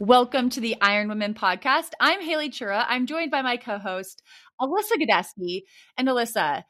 [0.00, 1.90] Welcome to the Iron Women podcast.
[2.00, 2.86] I'm Haley Chura.
[2.88, 4.22] I'm joined by my co-host
[4.58, 5.64] Alyssa Godesky.
[5.98, 6.62] And Alyssa,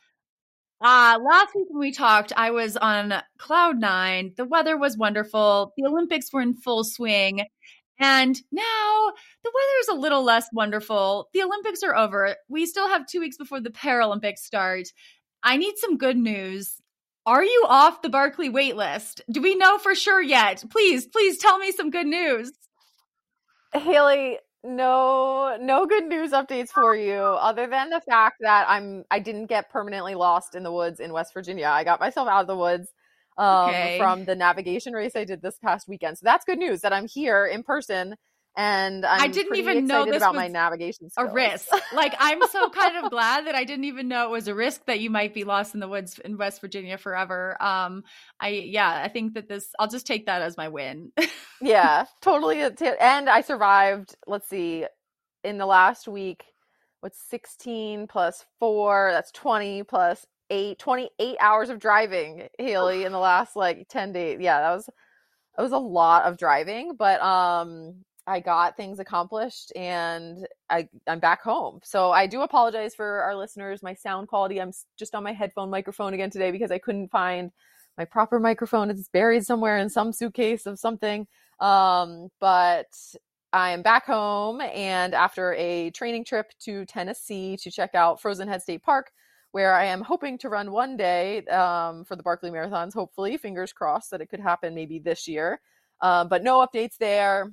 [0.81, 4.33] uh, last week when we talked, I was on cloud nine.
[4.37, 5.73] The weather was wonderful.
[5.77, 7.45] The Olympics were in full swing.
[8.01, 9.13] And now
[9.45, 11.29] the weather is a little less wonderful.
[11.33, 12.35] The Olympics are over.
[12.49, 14.89] We still have two weeks before the Paralympics start.
[15.45, 16.81] I need some good news.
[17.27, 19.21] Are you off the Barkley wait list?
[19.31, 20.65] Do we know for sure yet?
[20.69, 22.51] Please, please tell me some good news.
[23.75, 29.19] Haley, no no good news updates for you other than the fact that I'm I
[29.19, 31.67] didn't get permanently lost in the woods in West Virginia.
[31.67, 32.89] I got myself out of the woods
[33.39, 33.97] um, okay.
[33.99, 36.19] from the navigation race I did this past weekend.
[36.19, 38.17] So that's good news that I'm here in person
[38.57, 41.31] and I'm I did not even know this about my navigation skills.
[41.31, 41.69] a risk.
[41.93, 44.85] Like I'm so kind of glad that I didn't even know it was a risk
[44.87, 47.57] that you might be lost in the woods in West Virginia forever.
[47.61, 48.05] Um,
[48.41, 51.13] I yeah, I think that this I'll just take that as my win.
[51.61, 52.61] yeah, totally.
[52.61, 54.15] And I survived.
[54.27, 54.87] Let's see,
[55.45, 56.45] in the last week,
[57.01, 59.11] what's 16 plus four?
[59.13, 60.79] That's 20 plus eight.
[60.79, 64.39] 28 hours of driving, Haley, in the last like 10 days.
[64.41, 64.89] Yeah, that was
[65.59, 71.21] it was a lot of driving, but um I got things accomplished and I, I'm
[71.21, 71.81] back home.
[71.83, 73.83] So I do apologize for our listeners.
[73.83, 77.51] My sound quality, I'm just on my headphone microphone again today because I couldn't find
[77.99, 78.91] my proper microphone.
[78.91, 81.27] It's buried somewhere in some suitcase of something.
[81.61, 82.87] Um, but
[83.53, 88.49] I am back home and after a training trip to Tennessee to check out Frozen
[88.49, 89.11] Head State Park,
[89.53, 93.73] where I am hoping to run one day um, for the Barkley Marathons, hopefully, fingers
[93.73, 95.61] crossed that it could happen maybe this year.
[96.01, 97.53] Um, but no updates there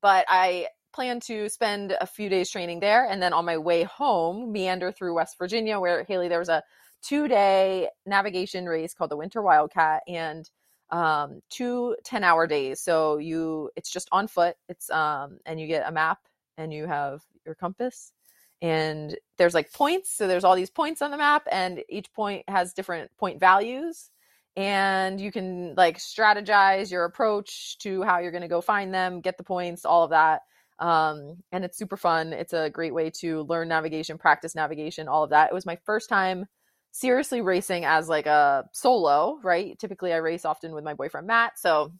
[0.00, 3.84] but I plan to spend a few days training there and then on my way
[3.84, 6.62] home meander through West Virginia where Haley there was a
[7.02, 10.48] two day navigation race called the Winter Wildcat and
[10.90, 12.80] um, two 10 hour days.
[12.80, 14.56] So you, it's just on foot.
[14.68, 16.18] It's, um, and you get a map
[16.56, 18.12] and you have your compass
[18.60, 20.10] and there's like points.
[20.10, 24.10] So there's all these points on the map and each point has different point values
[24.58, 29.20] and you can like strategize your approach to how you're going to go find them,
[29.20, 30.40] get the points, all of that.
[30.80, 32.32] Um, and it's super fun.
[32.32, 35.50] It's a great way to learn navigation, practice navigation, all of that.
[35.50, 36.46] It was my first time
[36.90, 39.78] seriously racing as like a solo, right?
[39.78, 41.56] Typically I race often with my boyfriend Matt.
[41.56, 41.92] So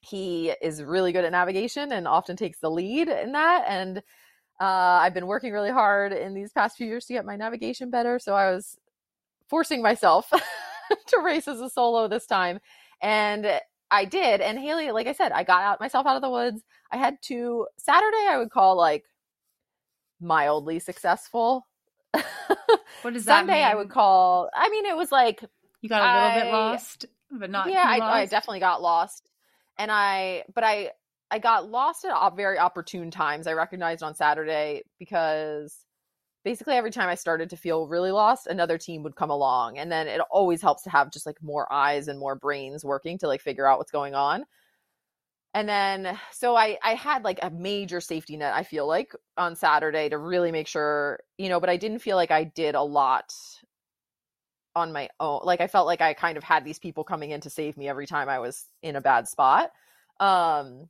[0.00, 3.64] he is really good at navigation and often takes the lead in that.
[3.68, 3.98] And
[4.60, 7.90] uh, I've been working really hard in these past few years to get my navigation
[7.90, 8.18] better.
[8.18, 8.76] So I was
[9.48, 10.32] forcing myself
[11.08, 12.60] to race as a solo this time.
[13.00, 13.60] And
[13.90, 14.40] I did.
[14.40, 16.62] And Haley, like I said, I got out myself out of the woods.
[16.90, 19.04] I had to Saturday I would call like
[20.20, 21.66] mildly successful.
[23.02, 23.64] What does that Sunday mean?
[23.64, 25.42] I would call I mean it was like
[25.80, 29.28] you got a little I, bit lost, but not Yeah, I, I, definitely got lost.
[29.78, 30.90] And I but I
[31.30, 33.46] I got lost at uh, very opportune times.
[33.46, 35.76] I recognized on Saturday because
[36.44, 39.78] basically every time I started to feel really lost, another team would come along.
[39.78, 43.18] And then it always helps to have just like more eyes and more brains working
[43.18, 44.44] to like figure out what's going on.
[45.54, 49.54] And then so I I had like a major safety net I feel like on
[49.54, 52.82] Saturday to really make sure, you know, but I didn't feel like I did a
[52.82, 53.34] lot
[54.74, 55.40] on my own.
[55.44, 57.88] Like I felt like I kind of had these people coming in to save me
[57.88, 59.70] every time I was in a bad spot.
[60.20, 60.88] Um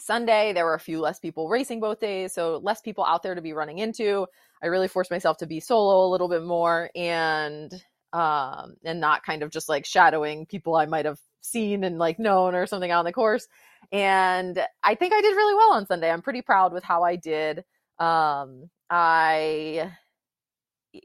[0.00, 3.36] Sunday there were a few less people racing both days, so less people out there
[3.36, 4.26] to be running into.
[4.62, 7.72] I really forced myself to be solo a little bit more and
[8.12, 12.18] um and not kind of just like shadowing people I might have seen and like
[12.18, 13.48] known or something on the course.
[13.90, 16.10] And I think I did really well on Sunday.
[16.10, 17.64] I'm pretty proud with how I did.
[17.98, 19.92] Um I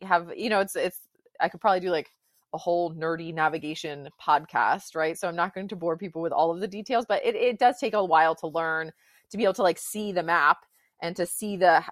[0.02, 1.00] have you know it's it's
[1.40, 2.10] I could probably do like
[2.54, 5.18] a whole nerdy navigation podcast, right?
[5.18, 7.60] So I'm not going to bore people with all of the details, but it, it
[7.60, 8.92] does take a while to learn
[9.30, 10.60] to be able to like see the map
[11.02, 11.84] and to see the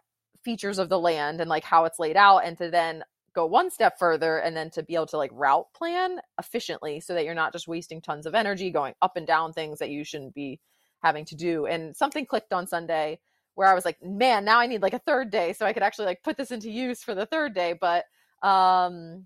[0.46, 3.04] features of the land and like how it's laid out and to then
[3.34, 7.14] go one step further and then to be able to like route plan efficiently so
[7.14, 10.06] that you're not just wasting tons of energy going up and down things that you
[10.06, 10.60] shouldn't be
[11.04, 11.66] having to do.
[11.66, 13.20] And something clicked on Sunday
[13.56, 15.84] where I was like, man, now I need like a third day so I could
[15.84, 17.74] actually like put this into use for the third day.
[17.74, 18.06] But
[18.42, 19.26] um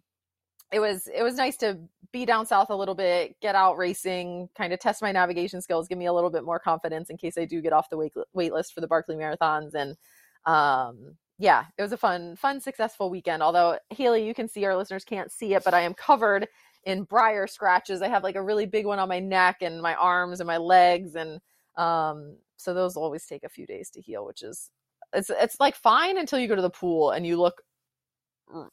[0.71, 1.77] it was it was nice to
[2.12, 5.88] be down south a little bit, get out racing, kind of test my navigation skills,
[5.88, 8.13] give me a little bit more confidence in case I do get off the wait,
[8.33, 9.95] wait list for the Barkley marathons and
[10.45, 13.41] um, yeah, it was a fun, fun, successful weekend.
[13.41, 16.47] Although Haley, you can see our listeners can't see it, but I am covered
[16.83, 18.01] in briar scratches.
[18.01, 20.57] I have like a really big one on my neck and my arms and my
[20.57, 21.39] legs, and
[21.77, 24.69] um, so those always take a few days to heal, which is
[25.13, 27.62] it's it's like fine until you go to the pool and you look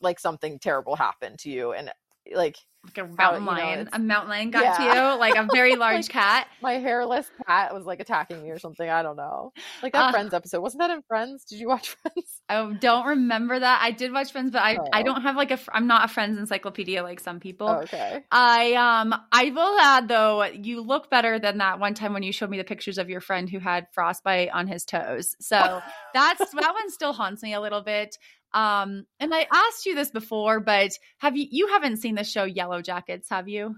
[0.00, 1.90] like something terrible happened to you, and
[2.34, 3.78] like Like a How, mountain know, lion.
[3.80, 4.76] it's- a mountain lion got Yeah.
[4.76, 6.46] to you, like a very large Like- cat.
[6.62, 8.88] my hairless cat was like attacking me or something.
[8.88, 9.52] I don't know.
[9.82, 11.44] Like that Uh, Friends episode wasn't that in Friends?
[11.46, 12.42] Did you watch Friends?
[12.48, 13.80] I don't remember that.
[13.82, 15.02] I did watch Friends, but I, I Oh.
[15.02, 15.58] don't have like a.
[15.72, 17.66] I'm not a Friends encyclopedia like some people.
[17.68, 18.22] Oh, okay.
[18.30, 22.32] I um I will add though you look better than that one time when you
[22.32, 25.34] showed me the pictures of your friend who had frostbite on his toes.
[25.40, 25.82] So
[26.14, 28.16] that's that one still haunts me a little bit.
[28.56, 32.44] Um and I asked you this before, but have you you haven't seen the show
[32.44, 33.76] Yellow Jackets, have you?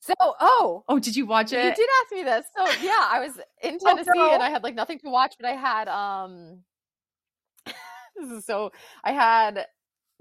[0.00, 1.64] So, oh, Oh, did you watch it?
[1.64, 2.46] you did ask me this.
[2.56, 3.32] So, yeah, I was
[3.62, 4.30] in Oh, Tennessee no.
[4.32, 6.62] and I had like nothing to watch, but I had um
[8.16, 8.72] this is so
[9.04, 9.66] I had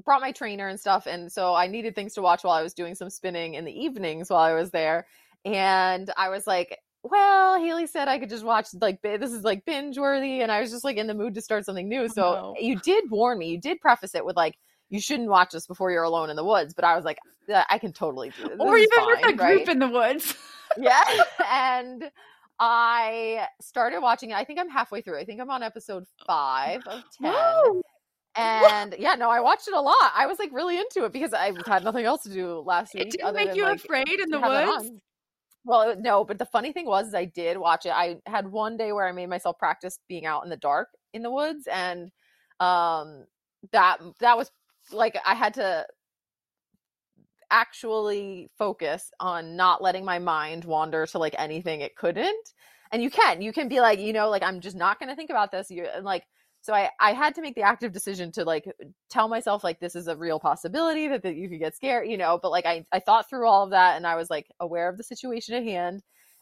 [0.04, 2.74] brought my trainer and stuff and so I needed things to watch while I was
[2.74, 5.08] doing some spinning in the evenings while I was there.
[5.46, 9.64] And I was like, well, Haley said I could just watch like this is like
[9.66, 12.10] binge worthy and I was just like in the mood to start something new.
[12.10, 12.56] So, oh, no.
[12.60, 13.50] you did warn me.
[13.50, 14.58] You did preface it with like
[14.90, 17.18] you shouldn't watch this before you're alone in the woods, but I was like,
[17.70, 18.58] I can totally do this.
[18.60, 20.36] or This is even with a fine, group in the woods.
[20.78, 21.04] yeah
[21.52, 22.10] and
[22.60, 26.24] i started watching it i think i'm halfway through i think i'm on episode oh.
[26.26, 27.82] five of 10 Woo!
[28.36, 31.34] and yeah no i watched it a lot i was like really into it because
[31.34, 34.30] i had nothing else to do last week It didn't make you like, afraid in
[34.30, 34.92] the woods.
[35.66, 37.92] Well no but the funny thing was is i did watch it.
[37.92, 41.24] I had one day where i made myself practice being out in the dark in
[41.24, 42.12] the woods and
[42.60, 43.26] um
[43.72, 44.52] that that was
[44.92, 45.86] like i had to
[47.52, 52.54] actually focus on not letting my mind wander to like anything it couldn't.
[52.92, 55.16] And you can you can be like you know like i'm just not going to
[55.16, 56.24] think about this you and like
[56.66, 58.66] so i i had to make the active decision to like
[59.10, 62.18] tell myself like this is a real possibility that, that you could get scared you
[62.18, 64.90] know but like i i thought through all of that and i was like aware
[64.90, 66.02] of the situation at hand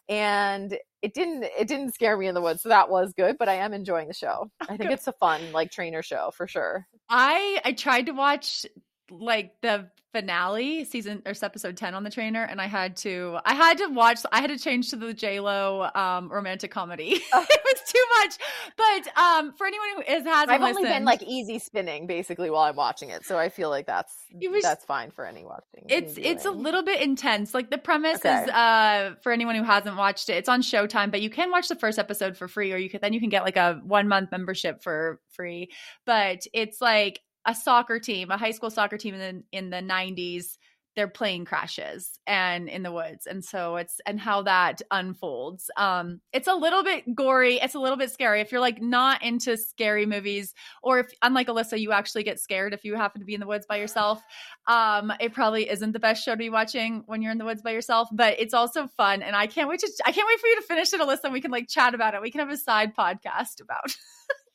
[0.09, 3.49] and it didn't it didn't scare me in the woods so that was good but
[3.49, 4.49] i am enjoying the show.
[4.69, 6.87] I think it's a fun like trainer show for sure.
[7.09, 8.65] I I tried to watch
[9.11, 13.55] like the finale season or episode 10 on the trainer and I had to I
[13.55, 17.13] had to watch I had to change to the J Lo um romantic comedy.
[17.33, 18.38] it was too much.
[18.77, 22.51] But um for anyone who is hasn't I've listened, only been like easy spinning basically
[22.51, 25.85] while I'm watching it, so I feel like that's was- that's fine for any watching.
[25.89, 27.56] it's any it's a little bit intense.
[27.56, 28.44] Like the premise Okay.
[28.44, 31.67] is uh for anyone who hasn't watched it, it's on Showtime, but you can watch
[31.69, 34.07] the first episode for free or you can then you can get like a 1
[34.07, 35.71] month membership for free.
[36.06, 39.19] But it's like a soccer team, a high school soccer team in
[39.51, 40.57] the in the 90s
[40.95, 43.25] their plane crashes and in the woods.
[43.25, 45.72] And so it's and how that unfolds.
[45.78, 47.60] Um it's a little bit gory.
[47.60, 48.42] It's a little bit scary.
[48.42, 50.54] If you're like not into scary movies
[50.84, 53.48] or if unlike alyssa you actually get scared if you happen to be in the
[53.48, 54.22] woods by yourself
[54.68, 57.62] um it probably isn't the best show to be watching when you're in the woods
[57.62, 58.07] by yourself.
[58.12, 60.68] But it's also fun and i can't wait to i can't wait for you to
[60.68, 62.22] finish it alyssa and we can like chat about it.
[62.22, 63.95] We can have a side podcast about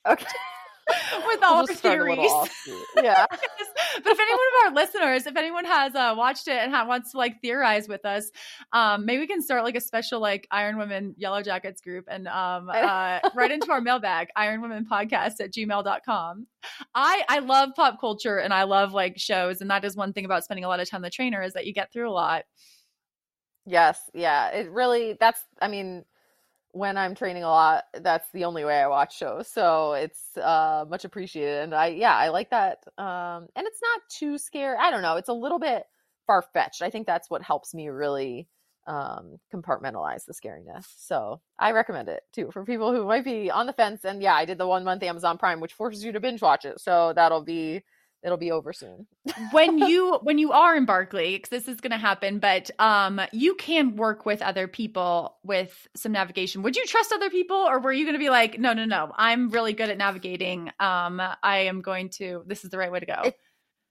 [0.09, 0.27] okay.
[1.27, 2.31] with all start theories.
[2.97, 3.27] Yeah.
[3.31, 7.13] but if anyone of our listeners, if anyone has uh, watched it and ha- wants
[7.13, 8.31] to like theorize with us,
[8.73, 12.29] um, maybe we can start like a special like Iron Women Yellow Jackets group and
[12.29, 16.47] um, uh, right into our mailbag, Iron Women Podcast at gmail.com.
[16.95, 19.61] I, I love pop culture and I love like shows.
[19.61, 21.67] And that is one thing about spending a lot of time the trainer is that
[21.67, 22.45] you get through a lot.
[23.67, 24.01] Yes.
[24.15, 24.49] Yeah.
[24.49, 25.17] It really.
[25.21, 25.41] That's.
[25.61, 26.05] I mean,
[26.79, 29.49] when I'm training a lot, that's the only way I watch shows.
[29.49, 32.85] So it's uh, much appreciated, and I yeah I like that.
[32.97, 34.77] Um, and it's not too scary.
[34.79, 35.17] I don't know.
[35.17, 35.85] It's a little bit
[36.27, 36.83] far fetched.
[36.83, 38.49] I think that's what helps me really
[38.87, 43.67] um compartmentalize the scariness so i recommend it too for people who might be on
[43.67, 46.21] the fence and yeah i did the one month amazon prime which forces you to
[46.21, 47.83] binge watch it so that'll be
[48.23, 49.07] it'll be over soon
[49.53, 53.21] when you when you are in Barkley, because this is going to happen, but um,
[53.33, 56.63] you can work with other people with some navigation.
[56.63, 59.13] Would you trust other people, or were you going to be like, no, no, no,
[59.17, 60.71] I'm really good at navigating.
[60.81, 62.43] Um, I am going to.
[62.47, 63.21] This is the right way to go.
[63.25, 63.37] It-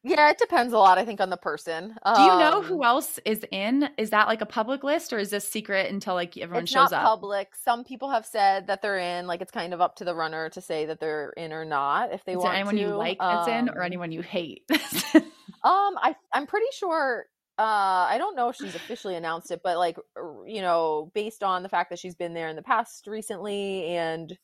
[0.08, 2.84] yeah it depends a lot i think on the person Do you know Um, who
[2.84, 3.90] else is in?
[3.98, 6.92] Is that like a public list, or is this secret until like everyone it's shows
[6.92, 7.02] not up?
[7.02, 10.16] public some people have said that they're in like it's kind of up to the
[10.16, 12.96] runner to say that they're in or not if they is want anyone to you
[12.96, 14.64] like that's in, or Um, anyone you hate?
[15.64, 17.26] Um, I I'm pretty sure.
[17.60, 19.98] Uh, I don't know if she's officially announced it, but like
[20.46, 24.38] you know, based on the fact that she's been there in the past recently, and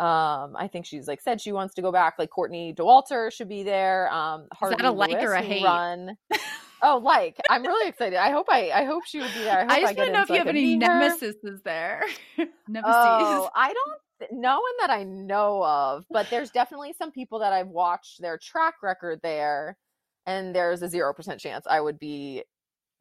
[0.00, 2.14] um, I think she's like said she wants to go back.
[2.18, 4.10] Like Courtney Dauwalter should be there.
[4.10, 5.64] Um, Is that a like Lewis, or a hate?
[5.64, 6.16] Run.
[6.82, 8.18] Oh, like I'm really excited.
[8.18, 9.58] I hope I I hope she would be there.
[9.58, 12.04] I hope I just want to know if so you have any nemesis there.
[12.68, 12.90] nemesis.
[12.90, 17.52] Oh, I don't no one that I know of, but there's definitely some people that
[17.52, 19.76] I've watched their track record there,
[20.24, 22.44] and there's a zero percent chance I would be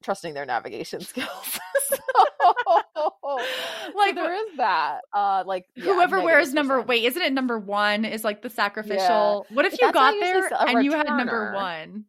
[0.04, 1.60] trusting their navigation skills.
[1.88, 1.96] so,
[3.96, 5.02] Like, so there is that.
[5.14, 6.88] Uh, like yeah, Whoever wears number percent.
[6.90, 9.46] wait, isn't it number one is like the sacrificial?
[9.50, 12.06] What if But you got I there a and you had number one?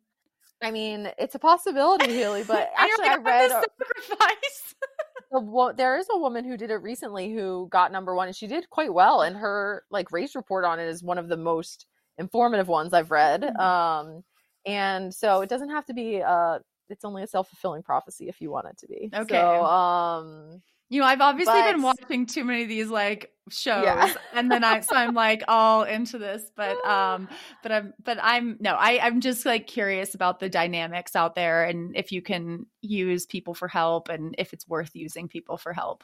[0.62, 2.42] I mean, it's a possibility, Haley.
[2.44, 3.50] But actually, I like, read.
[3.52, 4.74] "I'm a- the sacrifice.
[5.32, 8.36] the wo- there is a woman who did it recently who got number one and
[8.36, 11.36] she did quite well and her like race report on it is one of the
[11.36, 11.86] most
[12.18, 13.60] informative ones i've read Mhm.
[13.60, 14.24] um
[14.66, 16.58] and so it doesn't have to be uh
[16.90, 19.20] it's only a self-fulfilling prophecy if you want it to be Okay.
[19.20, 24.30] so um You know, I've obviously been watching too many of these like shows, Yeah.
[24.32, 27.28] and then I so I'm like all into this, but um,
[27.62, 31.62] but I'm but I'm no, I I'm just like curious about the dynamics out there,
[31.64, 35.72] and if you can use people for help, and if it's worth using people for
[35.72, 36.02] help.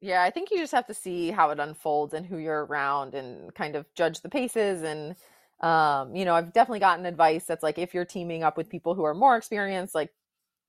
[0.00, 3.14] yeah i think you just have to see how it unfolds and who you're around
[3.14, 5.16] and kind of judge the paces and
[5.60, 8.94] um you know i've definitely gotten advice that's like if you're teaming up with people
[8.94, 10.10] who are more experienced like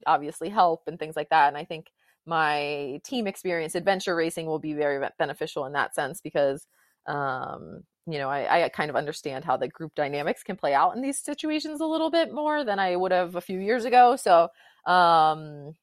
[0.07, 1.91] obviously help and things like that and i think
[2.25, 6.65] my team experience adventure racing will be very beneficial in that sense because
[7.07, 10.95] um you know I, I kind of understand how the group dynamics can play out
[10.95, 14.15] in these situations a little bit more than i would have a few years ago
[14.15, 14.49] so
[14.85, 15.75] um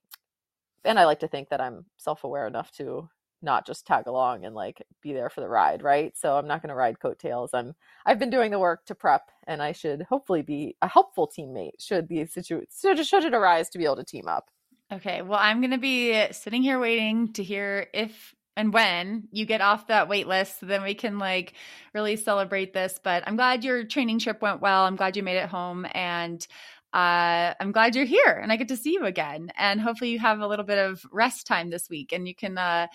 [0.84, 3.08] and i like to think that i'm self-aware enough to
[3.46, 6.60] not just tag along and like be there for the ride right so i'm not
[6.60, 7.74] going to ride coattails i'm
[8.04, 11.72] i've been doing the work to prep and i should hopefully be a helpful teammate
[11.78, 14.50] should the situation should, should it arise to be able to team up
[14.92, 19.44] Okay, well, I'm going to be sitting here waiting to hear if and when you
[19.44, 21.54] get off that wait list so then we can like
[21.92, 22.98] really celebrate this.
[23.02, 24.84] But I'm glad your training trip went well.
[24.84, 26.46] I'm glad you made it home and
[26.94, 29.50] uh, I'm glad you're here and I get to see you again.
[29.58, 32.56] And hopefully you have a little bit of rest time this week and you can
[32.56, 32.86] uh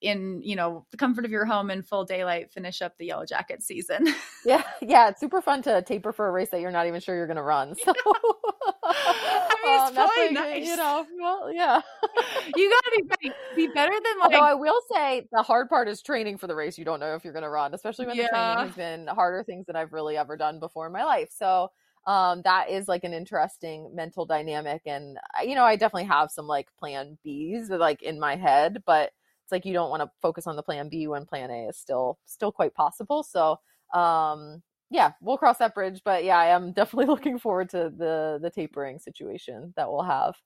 [0.00, 3.26] in you know the comfort of your home in full daylight finish up the yellow
[3.26, 4.06] jacket season
[4.46, 7.14] yeah yeah it's super fun to taper for a race that you're not even sure
[7.14, 7.92] you're going to run so
[8.82, 10.66] I mean, it's um, probably nice.
[10.66, 11.82] you know well yeah
[12.56, 16.02] you gotta be be better than like Although I will say the hard part is
[16.02, 16.78] training for the race.
[16.78, 19.42] You don't know if you're going to run, especially when the training has been harder
[19.42, 21.30] things that I've really ever done before in my life.
[21.36, 21.70] So
[22.06, 24.82] um, that is like an interesting mental dynamic.
[24.86, 29.10] And you know, I definitely have some like plan Bs like in my head, but
[29.50, 31.76] it's like you don't want to focus on the plan B when plan A is
[31.76, 33.24] still still quite possible.
[33.24, 33.58] So
[33.92, 36.02] um, yeah, we'll cross that bridge.
[36.04, 40.36] But yeah, I am definitely looking forward to the the tapering situation that we'll have.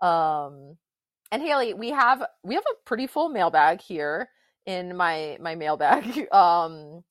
[0.00, 0.78] Um,
[1.30, 4.30] and Haley, we have we have a pretty full mailbag here
[4.64, 7.04] in my my mailbag um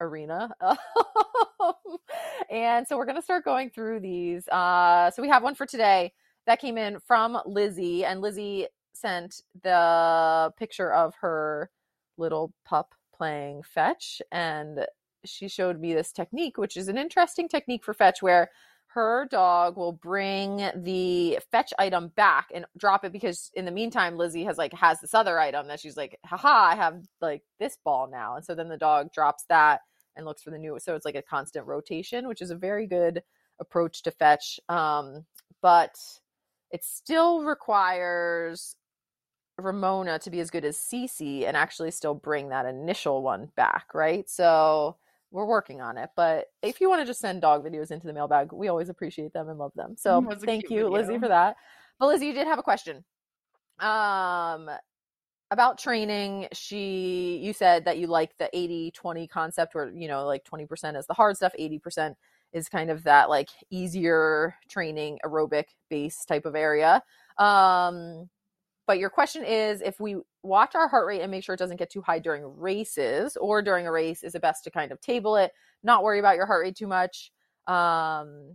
[0.00, 0.50] arena.
[2.50, 4.48] and so we're going to start going through these.
[4.48, 6.12] Uh so we have one for today
[6.46, 8.66] that came in from Lizzie and Lizzie
[9.00, 11.70] sent the picture of her
[12.18, 14.86] little pup playing fetch and
[15.24, 18.50] she showed me this technique which is an interesting technique for fetch where
[18.96, 24.16] her dog will bring the fetch item back and drop it because in the meantime
[24.16, 27.76] lizzie has like has this other item that she's like haha i have like this
[27.84, 28.36] ball now.
[28.36, 29.80] And so then the dog drops that
[30.16, 32.86] and looks for the new so it's like a constant rotation which is a very
[32.86, 33.22] good
[33.60, 35.26] approach to fetch um
[35.60, 35.94] but
[36.70, 38.76] it still requires
[39.58, 43.94] ramona to be as good as Cece and actually still bring that initial one back
[43.94, 44.96] right so
[45.30, 46.10] we're working on it.
[46.16, 49.32] But if you want to just send dog videos into the mailbag, we always appreciate
[49.32, 49.96] them and love them.
[49.98, 51.56] So Mm, a thank you, Lizzie, for that.
[51.98, 53.04] But Lizzie, you did have a question.
[53.78, 54.70] Um
[55.50, 60.44] about training, she you said that you like the 80-20 concept where, you know, like
[60.44, 62.16] 20% is the hard stuff, 80%
[62.52, 67.02] is kind of that like easier training aerobic base type of area.
[67.38, 68.28] Um
[68.86, 71.78] but your question is if we watch our heart rate and make sure it doesn't
[71.78, 75.00] get too high during races or during a race, is it best to kind of
[75.00, 75.52] table it,
[75.82, 77.32] not worry about your heart rate too much?
[77.66, 78.54] Um,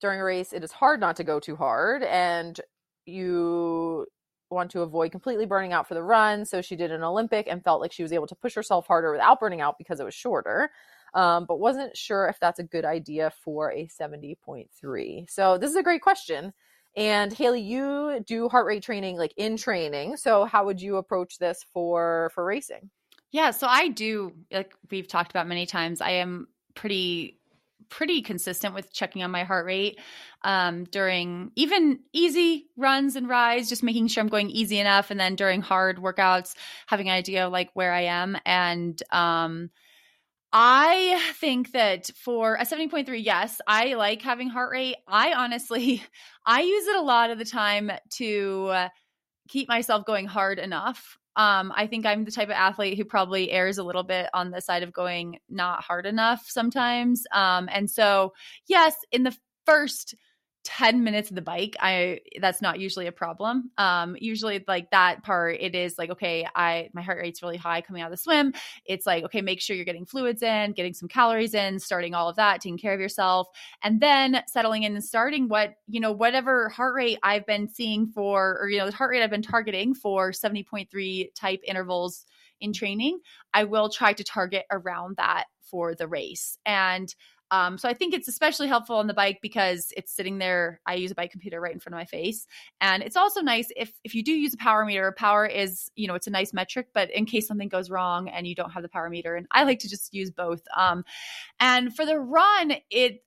[0.00, 2.60] during a race, it is hard not to go too hard, and
[3.06, 4.06] you
[4.50, 6.44] want to avoid completely burning out for the run.
[6.44, 9.10] So she did an Olympic and felt like she was able to push herself harder
[9.12, 10.70] without burning out because it was shorter.
[11.14, 15.30] Um, but wasn't sure if that's a good idea for a 70.3.
[15.30, 16.52] So this is a great question.
[16.96, 20.16] And Haley, you do heart rate training like in training.
[20.16, 22.90] So how would you approach this for for racing?
[23.32, 26.00] Yeah, so I do like we've talked about many times.
[26.00, 27.38] I am pretty
[27.88, 30.00] pretty consistent with checking on my heart rate
[30.42, 35.20] um, during even easy runs and rides, just making sure I'm going easy enough, and
[35.20, 36.54] then during hard workouts,
[36.86, 38.36] having an idea like where I am.
[38.44, 39.70] And um,
[40.58, 44.96] I think that for a 70.3, yes, I like having heart rate.
[45.06, 46.02] I honestly,
[46.46, 48.88] I use it a lot of the time to
[49.48, 53.50] keep myself going hard enough Um, I think I'm the type of athlete who probably
[53.50, 57.24] errs a little bit on the side of going not hard enough sometimes.
[57.32, 58.32] Um, and so,
[58.66, 59.36] yes, in the
[59.66, 60.14] first
[60.66, 63.70] 10 minutes of the bike i that's not usually a problem.
[63.78, 67.80] Um usually like that part it is like okay i my heart rate's really high
[67.80, 68.52] coming out of the swim.
[68.84, 72.28] It's like okay make sure you're getting fluids in getting some calories in starting all
[72.28, 73.46] of that taking care of yourself
[73.84, 78.08] and then settling in and starting what you know whatever heart rate i've been seeing
[78.08, 82.26] for or you know the heart rate i've been targeting for 70.3 type intervals
[82.60, 83.20] in training
[83.54, 86.58] i will try to target around that for the race.
[86.64, 87.14] And
[87.50, 90.80] um, so I think it's especially helpful on the bike because it's sitting there.
[90.86, 92.46] I use a bike computer right in front of my face,
[92.80, 95.12] and it's also nice if if you do use a power meter.
[95.16, 98.46] Power is you know it's a nice metric, but in case something goes wrong and
[98.46, 100.62] you don't have the power meter, and I like to just use both.
[100.76, 101.04] Um,
[101.60, 103.22] and for the run, it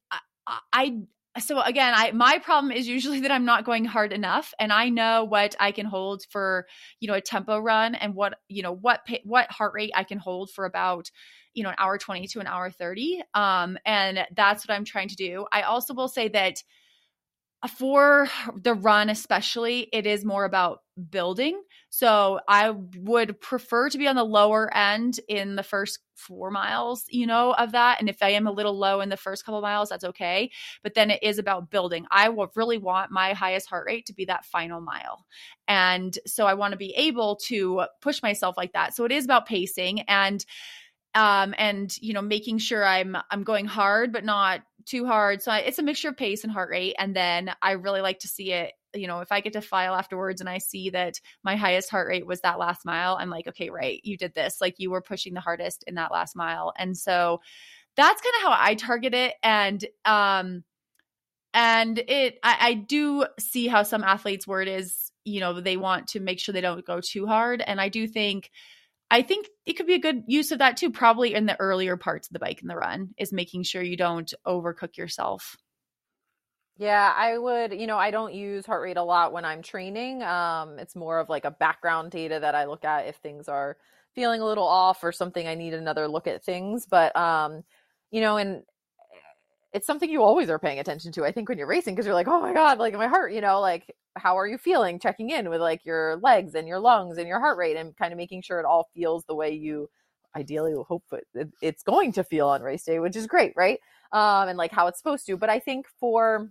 [0.73, 1.03] I,
[1.39, 4.89] so again i my problem is usually that i'm not going hard enough and i
[4.89, 6.65] know what i can hold for
[6.99, 10.17] you know a tempo run and what you know what what heart rate i can
[10.17, 11.11] hold for about
[11.53, 15.07] you know an hour 20 to an hour 30 um and that's what i'm trying
[15.09, 15.45] to do.
[15.51, 16.63] I also will say that
[17.77, 20.79] for the run especially it is more about
[21.09, 21.61] building.
[21.89, 27.05] So i would prefer to be on the lower end in the first four miles
[27.09, 29.61] you know of that and if i am a little low in the first couple
[29.61, 30.51] miles that's okay
[30.83, 32.05] but then it is about building.
[32.11, 35.25] I will really want my highest heart rate to be that final mile
[35.67, 38.95] and so i want to be able to push myself like that.
[38.95, 40.45] So it is about pacing and
[41.15, 45.41] um, and you know making sure i'm i'm going hard but not too hard.
[45.41, 48.19] So I, it's a mixture of pace and heart rate and then i really like
[48.19, 51.19] to see it you know if i get to file afterwards and i see that
[51.43, 54.59] my highest heart rate was that last mile i'm like okay right you did this
[54.59, 56.73] like you were pushing the hardest in that last mile.
[56.77, 57.41] And so
[57.95, 60.63] that's kind of how i target it and um
[61.53, 66.07] and it I, I do see how some athletes word is you know they want
[66.09, 68.49] to make sure they don't go too hard and i do think
[69.11, 71.97] I think it could be a good use of that too, probably in the earlier
[71.97, 75.57] parts of the bike and the run, is making sure you don't overcook yourself.
[76.77, 80.23] Yeah, I would, you know, I don't use heart rate a lot when I'm training.
[80.23, 83.75] Um, it's more of like a background data that I look at if things are
[84.15, 86.85] feeling a little off or something I need another look at things.
[86.89, 87.63] But um,
[88.11, 88.63] you know, and
[89.73, 91.25] it's something you always are paying attention to.
[91.25, 93.41] I think when you're racing, because you're like, oh my god, like my heart, you
[93.41, 94.99] know, like how are you feeling?
[94.99, 98.11] Checking in with like your legs and your lungs and your heart rate, and kind
[98.11, 99.89] of making sure it all feels the way you
[100.35, 103.79] ideally hope it, it's going to feel on race day, which is great, right?
[104.11, 105.37] Um, and like how it's supposed to.
[105.37, 106.49] But I think for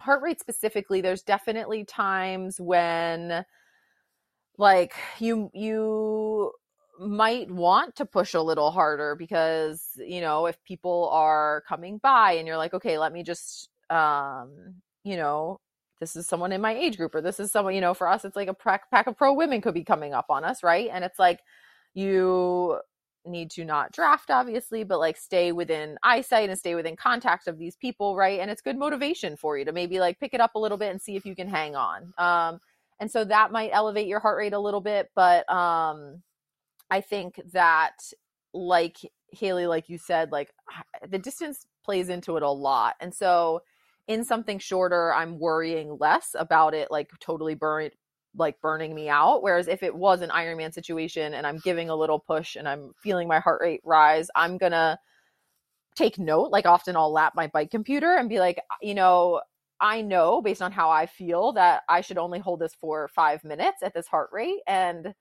[0.00, 3.44] heart rate specifically, there's definitely times when
[4.58, 6.52] like you you
[7.00, 12.32] might want to push a little harder because you know if people are coming by
[12.32, 15.58] and you're like okay let me just um you know
[16.00, 18.24] this is someone in my age group or this is someone you know for us
[18.24, 20.88] it's like a pack, pack of pro women could be coming up on us right?
[20.92, 21.40] And it's like
[21.94, 22.78] you
[23.26, 27.58] need to not draft obviously but like stay within eyesight and stay within contact of
[27.58, 28.40] these people right?
[28.40, 30.90] And it's good motivation for you to maybe like pick it up a little bit
[30.90, 32.12] and see if you can hang on.
[32.18, 32.60] Um
[33.00, 36.22] and so that might elevate your heart rate a little bit but um
[36.90, 37.96] I think that
[38.52, 38.98] like
[39.32, 40.52] Haley, like you said, like
[41.08, 42.94] the distance plays into it a lot.
[43.00, 43.62] And so
[44.06, 47.90] in something shorter, I'm worrying less about it like totally burn
[48.36, 49.42] like burning me out.
[49.42, 52.92] Whereas if it was an Ironman situation and I'm giving a little push and I'm
[53.00, 54.98] feeling my heart rate rise, I'm gonna
[55.94, 56.50] take note.
[56.50, 59.40] Like often I'll lap my bike computer and be like, you know,
[59.80, 63.44] I know based on how I feel that I should only hold this for five
[63.44, 64.60] minutes at this heart rate.
[64.66, 65.14] And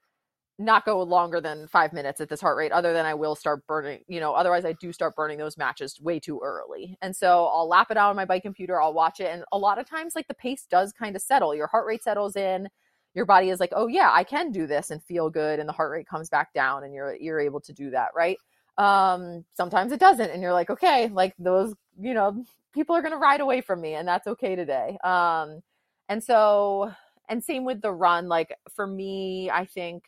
[0.59, 3.65] not go longer than five minutes at this heart rate, other than I will start
[3.67, 6.97] burning, you know, otherwise I do start burning those matches way too early.
[7.01, 9.29] And so I'll lap it out on my bike computer, I'll watch it.
[9.31, 11.55] And a lot of times, like the pace does kind of settle.
[11.55, 12.69] Your heart rate settles in,
[13.15, 15.59] your body is like, oh yeah, I can do this and feel good.
[15.59, 18.37] And the heart rate comes back down and you're you're able to do that, right?
[18.77, 23.17] Um, sometimes it doesn't, and you're like, okay, like those, you know, people are gonna
[23.17, 24.97] ride away from me, and that's okay today.
[25.03, 25.61] Um,
[26.09, 26.91] and so
[27.29, 30.03] and same with the run, like for me, I think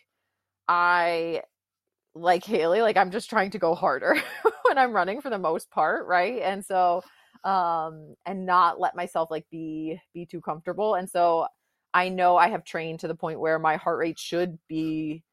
[0.68, 1.42] I
[2.16, 4.16] like Haley, like I'm just trying to go harder
[4.64, 6.42] when I'm running for the most part, right?
[6.42, 7.04] And so
[7.44, 10.96] um and not let myself like be be too comfortable.
[10.96, 11.48] And so
[11.94, 15.24] I know I have trained to the point where my heart rate should be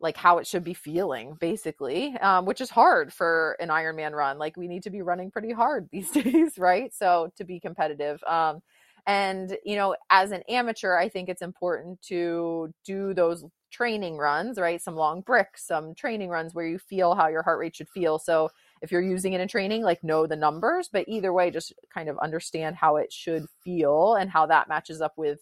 [0.00, 4.38] like how it should be feeling basically um, which is hard for an ironman run
[4.38, 8.22] like we need to be running pretty hard these days right so to be competitive
[8.24, 8.60] um,
[9.06, 14.58] and you know as an amateur i think it's important to do those training runs,
[14.58, 14.80] right?
[14.80, 18.18] Some long bricks, some training runs where you feel how your heart rate should feel.
[18.18, 18.50] So
[18.82, 22.08] if you're using it in training, like know the numbers, but either way, just kind
[22.08, 25.40] of understand how it should feel and how that matches up with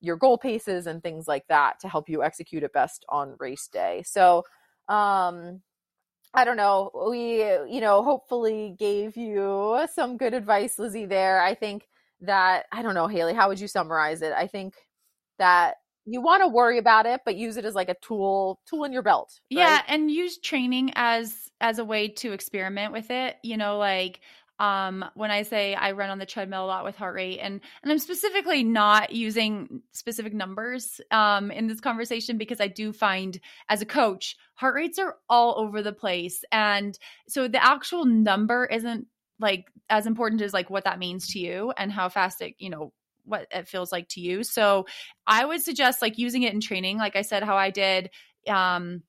[0.00, 3.68] your goal paces and things like that to help you execute it best on race
[3.72, 4.02] day.
[4.06, 4.44] So,
[4.88, 5.60] um,
[6.34, 6.90] I don't know.
[7.10, 11.40] We, you know, hopefully gave you some good advice, Lizzie, there.
[11.40, 11.88] I think
[12.20, 14.32] that, I don't know, Haley, how would you summarize it?
[14.32, 14.74] I think
[15.38, 15.76] that
[16.10, 18.92] you want to worry about it, but use it as like a tool, tool in
[18.92, 19.40] your belt.
[19.52, 19.60] Right?
[19.60, 19.82] Yeah.
[19.88, 23.36] And use training as, as a way to experiment with it.
[23.42, 24.20] You know, like,
[24.60, 27.60] um when i say i run on the treadmill a lot with heart rate and
[27.82, 33.38] and i'm specifically not using specific numbers um in this conversation because i do find
[33.68, 38.66] as a coach heart rates are all over the place and so the actual number
[38.66, 39.06] isn't
[39.38, 42.70] like as important as like what that means to you and how fast it you
[42.70, 42.92] know
[43.28, 44.42] what it feels like to you.
[44.42, 44.86] So
[45.26, 48.10] i would suggest like using it in training like i said how i did
[48.48, 49.02] um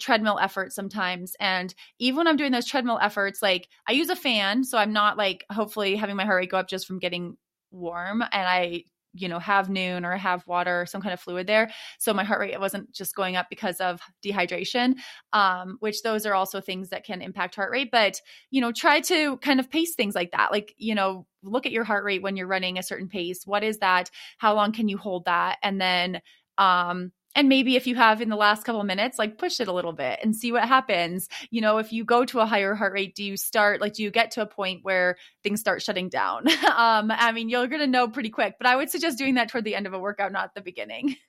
[0.00, 1.34] treadmill efforts sometimes.
[1.40, 4.92] And even when i'm doing those treadmill efforts like i use a fan so i'm
[4.92, 7.36] not like hopefully having my heart rate go up just from getting
[7.70, 8.22] warm.
[8.22, 8.84] And i
[9.20, 11.70] you know have Nuun or have water or some kind of fluid there.
[11.98, 14.94] So my heart rate wasn't just going up because of dehydration
[15.32, 17.90] um, which those are also things that can impact heart rate.
[17.90, 20.50] But you know try to kind of pace things like that.
[20.52, 23.46] Like you know look at your heart rate when you're running a certain pace.
[23.46, 24.10] What is that?
[24.38, 25.58] How long can you hold that?
[25.62, 26.20] And then
[26.58, 29.72] um and maybe if you have in the last couple minutes like push it a
[29.72, 31.28] little bit and see what happens.
[31.50, 34.02] You know if you go to a higher heart rate do you start like do
[34.02, 36.46] you get to a point where things start shutting down?
[36.68, 39.64] Um i mean you're gonna know pretty quick but i would suggest doing that toward
[39.64, 41.16] the end of a workout not the beginning.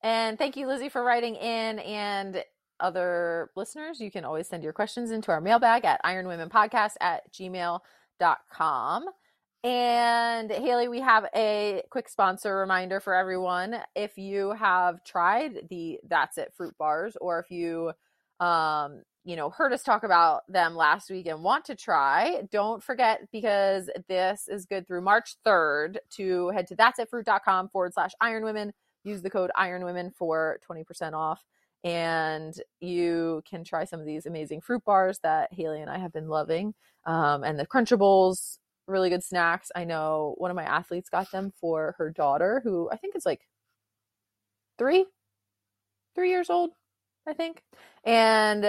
[0.00, 2.44] And thank you lizzie for writing in and
[2.78, 9.06] other listeners you can always send your questions into our mailbag at ironwomenpodcast at gmail.com
[9.64, 13.76] and Haley, we have a quick sponsor reminder for everyone.
[13.96, 17.92] If you have tried the That's It fruit bars, or if you,
[18.38, 22.82] um, you know, heard us talk about them last week and want to try, don't
[22.82, 28.44] forget because this is good through March 3rd to head to that'sitfruit.com forward slash iron
[28.44, 28.72] women.
[29.02, 31.42] Use the code iron women for 20% off.
[31.82, 36.12] And you can try some of these amazing fruit bars that Haley and I have
[36.12, 36.74] been loving.
[37.06, 39.70] Um, and the Crunchables really good snacks.
[39.76, 43.26] I know one of my athletes got them for her daughter, who I think is
[43.26, 43.42] like
[44.78, 45.06] three,
[46.14, 46.70] three years old,
[47.26, 47.62] I think.
[48.04, 48.64] And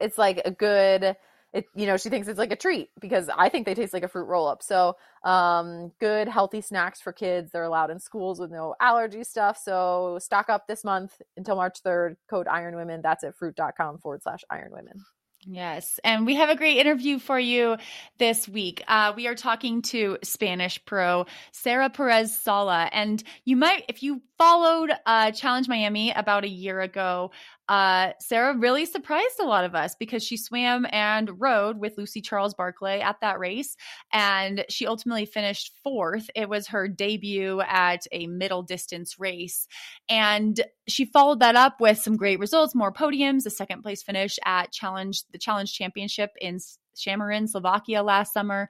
[0.00, 1.16] it's like a good,
[1.52, 4.02] it, you know, she thinks it's like a treat because I think they taste like
[4.02, 4.62] a fruit roll up.
[4.62, 7.52] So, um, good, healthy snacks for kids.
[7.52, 9.58] They're allowed in schools with no allergy stuff.
[9.62, 12.16] So, stock up this month until March 3rd.
[12.28, 13.02] Code Iron Women.
[13.02, 15.04] That's It fruit.com forward slash Iron Women.
[15.46, 16.00] Yes.
[16.02, 17.76] And we have a great interview for you
[18.18, 18.82] this week.
[18.88, 22.88] Uh, we are talking to Spanish pro Sarah Perez Sala.
[22.92, 27.30] And you might, if you followed uh, Challenge Miami about a year ago,
[27.68, 32.20] uh, Sarah really surprised a lot of us because she swam and rode with Lucy
[32.20, 33.76] Charles Barclay at that race.
[34.12, 36.28] And she ultimately finished fourth.
[36.34, 39.66] It was her debut at a middle distance race.
[40.08, 44.38] And she followed that up with some great results, more podiums, a second place finish
[44.44, 46.58] at Challenge, the Challenge Championship in
[46.94, 48.68] Samorin, Slovakia last summer,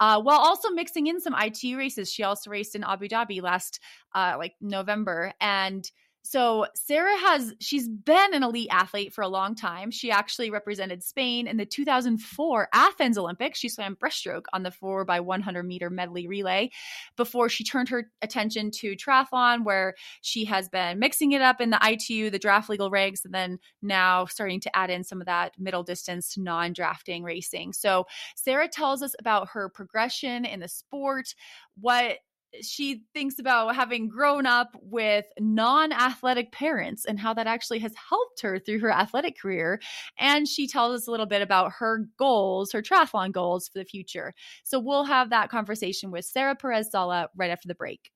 [0.00, 2.12] uh, while also mixing in some ITU races.
[2.12, 3.80] She also raced in Abu Dhabi last
[4.14, 5.88] uh, like November, and
[6.22, 9.90] so Sarah has she's been an elite athlete for a long time.
[9.90, 13.58] She actually represented Spain in the 2004 Athens Olympics.
[13.58, 16.70] She swam breaststroke on the 4 by 100 meter medley relay
[17.16, 21.70] before she turned her attention to triathlon where she has been mixing it up in
[21.70, 25.26] the ITU, the draft legal regs and then now starting to add in some of
[25.26, 27.72] that middle distance non-drafting racing.
[27.72, 28.06] So
[28.36, 31.34] Sarah tells us about her progression in the sport,
[31.80, 32.18] what
[32.62, 37.92] she thinks about having grown up with non athletic parents and how that actually has
[37.94, 39.80] helped her through her athletic career.
[40.18, 43.84] And she tells us a little bit about her goals, her triathlon goals for the
[43.84, 44.34] future.
[44.64, 48.10] So we'll have that conversation with Sarah Perez Sala right after the break.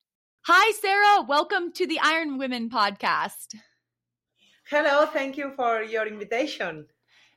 [0.47, 1.25] Hi, Sarah.
[1.27, 3.55] Welcome to the Iron Women podcast.
[4.69, 5.07] Hello.
[5.07, 6.87] Thank you for your invitation.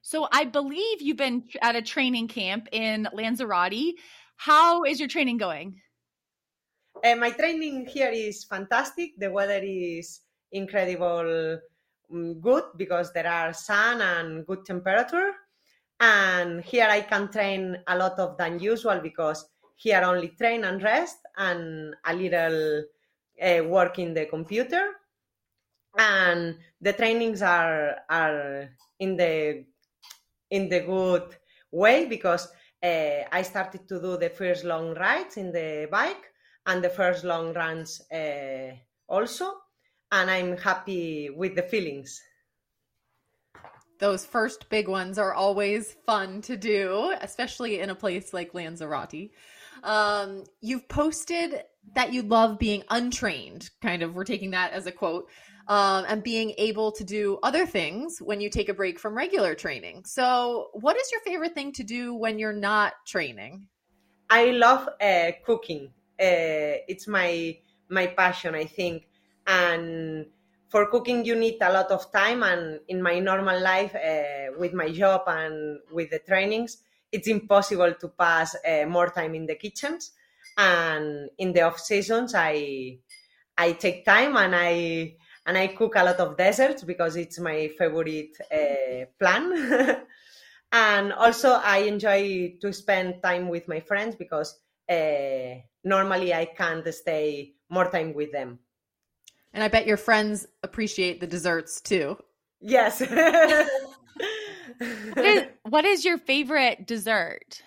[0.02, 3.96] So I believe you've been at a training camp in Lanzarote.
[4.38, 5.82] How is your training going?
[7.04, 9.12] Uh, my training here is fantastic.
[9.18, 11.60] The weather is incredible
[12.12, 15.34] um, good because there are sun and good temperature.
[16.00, 20.82] And here I can train a lot of than usual because here only train and
[20.82, 22.84] rest and a little
[23.42, 24.92] uh, work in the computer.
[25.98, 29.66] And the trainings are are in the
[30.52, 31.36] in the good
[31.72, 32.48] way because
[32.84, 36.27] uh, I started to do the first long rides in the bike
[36.68, 38.72] and the first long runs uh,
[39.08, 39.54] also.
[40.12, 42.22] And I'm happy with the feelings.
[44.00, 49.32] Those first big ones are always fun to do, especially in a place like Lanzarote.
[49.84, 51.64] Um, you've posted
[51.96, 55.30] that you love being untrained, kind of, we're taking that as a quote,
[55.68, 59.56] um, and being able to do other things when you take a break from regular
[59.56, 60.04] training.
[60.06, 63.68] So, what is your favorite thing to do when you're not training?
[64.30, 65.92] I love uh, cooking.
[66.20, 67.58] Uh, it's my
[67.90, 69.08] my passion, I think.
[69.46, 70.26] And
[70.70, 72.44] for cooking, you need a lot of time.
[72.44, 76.78] And in my normal life, uh, with my job and with the trainings,
[77.12, 80.12] it's impossible to pass uh, more time in the kitchens.
[80.58, 82.98] And in the off seasons, I
[83.58, 87.70] I take time and I and I cook a lot of desserts because it's my
[87.78, 90.06] favorite uh, plan.
[90.72, 96.88] and also, I enjoy to spend time with my friends because uh, normally I can't
[96.94, 98.60] stay more time with them.
[99.54, 102.18] And I bet your friends appreciate the desserts too.
[102.62, 103.02] Yes.
[104.80, 107.64] What is, what is your favorite dessert?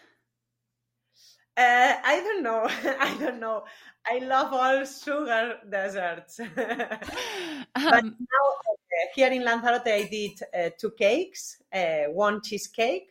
[1.56, 2.66] Uh, I don't know.
[3.00, 3.64] I don't know.
[4.06, 6.40] I love all sugar desserts.
[6.54, 13.09] but Um, now, uh, here in Lanzarote, I did uh, two cakes uh, one cheesecake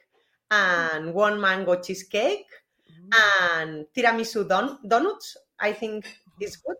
[0.50, 2.48] and one mango cheesecake
[3.13, 5.38] and tiramisu don- donuts.
[5.60, 6.08] I think
[6.39, 6.78] is good.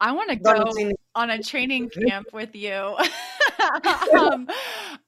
[0.00, 2.72] I want to go in on a training camp with you.
[4.16, 4.48] um,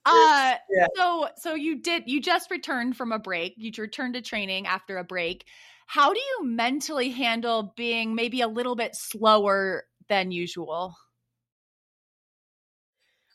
[0.05, 0.87] uh, Yeah.
[0.95, 2.03] So, so you did.
[2.07, 3.53] You just returned from a break.
[3.57, 5.45] You returned to training after a break.
[5.85, 10.95] How do you mentally handle being maybe a little bit slower than usual?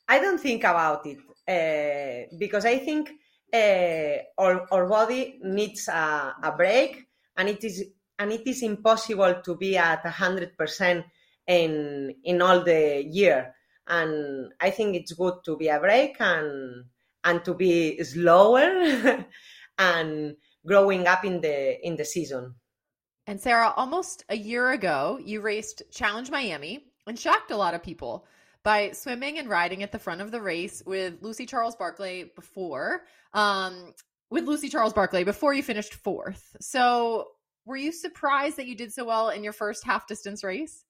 [0.09, 1.19] I don't think about it
[1.49, 3.11] uh, because I think
[3.57, 7.85] uh, our, our body needs a, a break, and it is
[8.19, 11.05] and it is impossible to be at hundred percent
[11.47, 13.55] in in all the year.
[13.89, 16.85] And I think it's good to be a break and
[17.25, 19.25] and to be slower
[19.79, 22.55] and growing up in the in the season.
[23.27, 27.83] And Sarah, almost a year ago, you raced Challenge Miami and shocked a lot of
[27.83, 28.25] people
[28.67, 33.03] by swimming and riding at the front of the race with Lucy Charles Barclay before,
[33.33, 33.95] um,
[34.29, 36.57] with Lucy Charles Barclay before you finished fourth.
[36.61, 37.29] So,
[37.65, 40.85] were you surprised that you did so well in your first half distance race?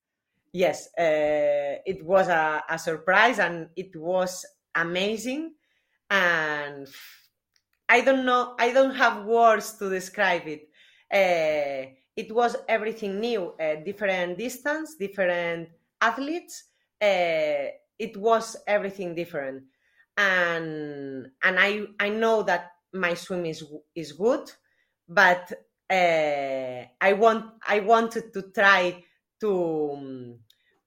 [0.54, 5.52] Yes, uh, it was a, a surprise and it was amazing.
[6.08, 6.88] And
[7.90, 10.62] I don't know, I don't have words to describe it.
[11.12, 15.68] Uh, it was everything new, uh, different distance, different
[16.00, 16.64] athletes.
[17.00, 19.64] Uh, it was everything different,
[20.16, 24.50] and and I I know that my swim is is good,
[25.08, 25.52] but
[25.90, 29.04] uh, I want I wanted to try
[29.40, 30.38] to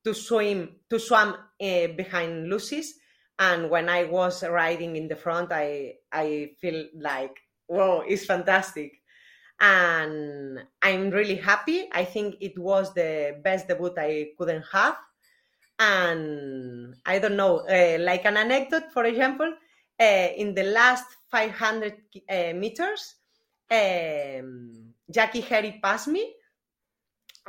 [0.04, 2.96] to swim to swim uh, behind Lucy's,
[3.38, 7.36] and when I was riding in the front, I I feel like
[7.68, 8.94] whoa, it's fantastic
[9.60, 11.90] and I'm really happy.
[11.92, 14.98] I think it was the best debut I couldn't have.
[15.80, 19.54] And I don't know, uh, like an anecdote, for example,
[20.00, 21.94] uh, in the last 500
[22.30, 23.16] uh, meters,
[23.72, 26.34] um, Jackie Hering passed me,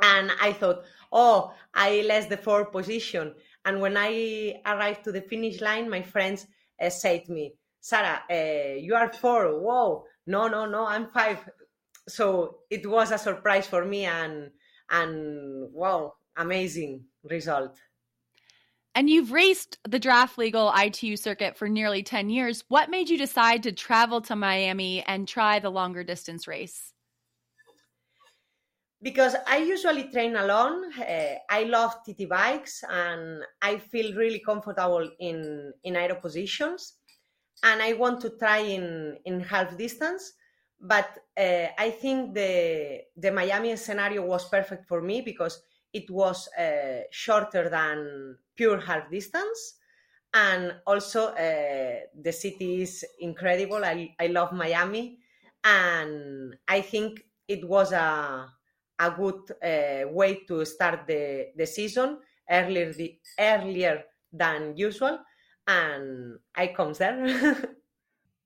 [0.01, 3.35] and I thought, oh, I lost the fourth position.
[3.65, 6.47] And when I arrived to the finish line, my friends
[6.81, 9.59] uh, said to me, Sarah, uh, you are four.
[9.59, 11.39] Whoa, no, no, no, I'm five
[12.07, 14.51] so it was a surprise for me and
[14.89, 17.77] and wow amazing result
[18.93, 22.63] And you've raced the draft legal ITU circuit for nearly 10 years.
[22.67, 26.93] What made you decide to travel to Miami and try the longer distance race?
[29.03, 35.09] because i usually train alone uh, i love tt bikes and i feel really comfortable
[35.19, 36.97] in in aero positions
[37.63, 40.33] and i want to try in in half distance
[40.81, 45.61] but uh, I think the the Miami scenario was perfect for me because
[45.93, 49.79] it was uh, shorter than pure half distance,
[50.33, 53.83] and also uh, the city is incredible.
[53.83, 55.19] I I love Miami,
[55.63, 58.51] and I think it was a
[58.99, 65.19] a good uh, way to start the the season earlier the, earlier than usual,
[65.67, 67.75] and I comes there.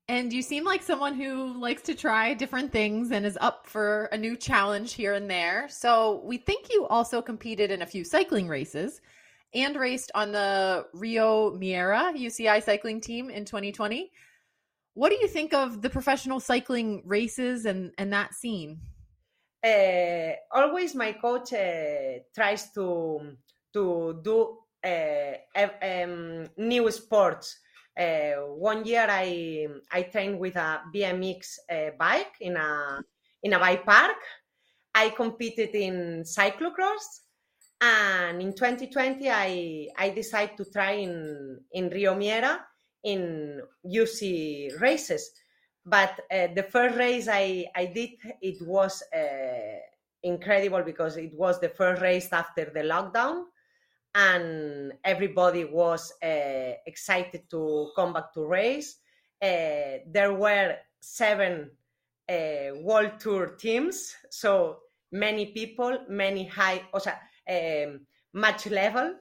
[0.08, 4.04] And you seem like someone who likes to try different things and is up for
[4.12, 5.66] a new challenge here and there.
[5.68, 9.00] So we think you also competed in a few cycling races
[9.52, 14.12] and raced on the Rio Miera UCI cycling team in 2020.
[14.94, 18.78] What do you think of the professional cycling races and, and that scene?
[19.64, 23.36] Uh, always my coach uh, tries to
[23.72, 27.58] to do uh, um, new sports
[27.98, 33.02] Uh, one year I I trained with a BMX uh, bike in a
[33.42, 34.16] in a bike park.
[34.94, 37.22] I competed in cyclocross,
[37.80, 42.58] and in 2020 I I decided to try in in Rio Miera
[43.04, 45.30] in UC races.
[45.84, 48.10] But uh, the first race I I did
[48.42, 49.80] it was uh,
[50.22, 53.44] incredible because it was the first race after the lockdown
[54.16, 58.96] and everybody was uh, excited to come back to race.
[59.42, 61.70] Uh, there were seven
[62.26, 64.78] uh, world tour teams, so
[65.12, 67.12] many people, many high, o sea,
[67.46, 68.00] um,
[68.32, 69.14] much level,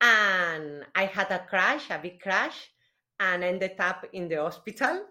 [0.00, 2.70] and I had a crash, a big crash,
[3.20, 5.04] and ended up in the hospital,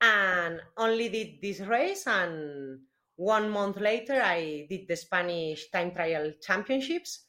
[0.00, 2.80] and only did this race, and
[3.14, 7.26] one month later I did the Spanish time trial championships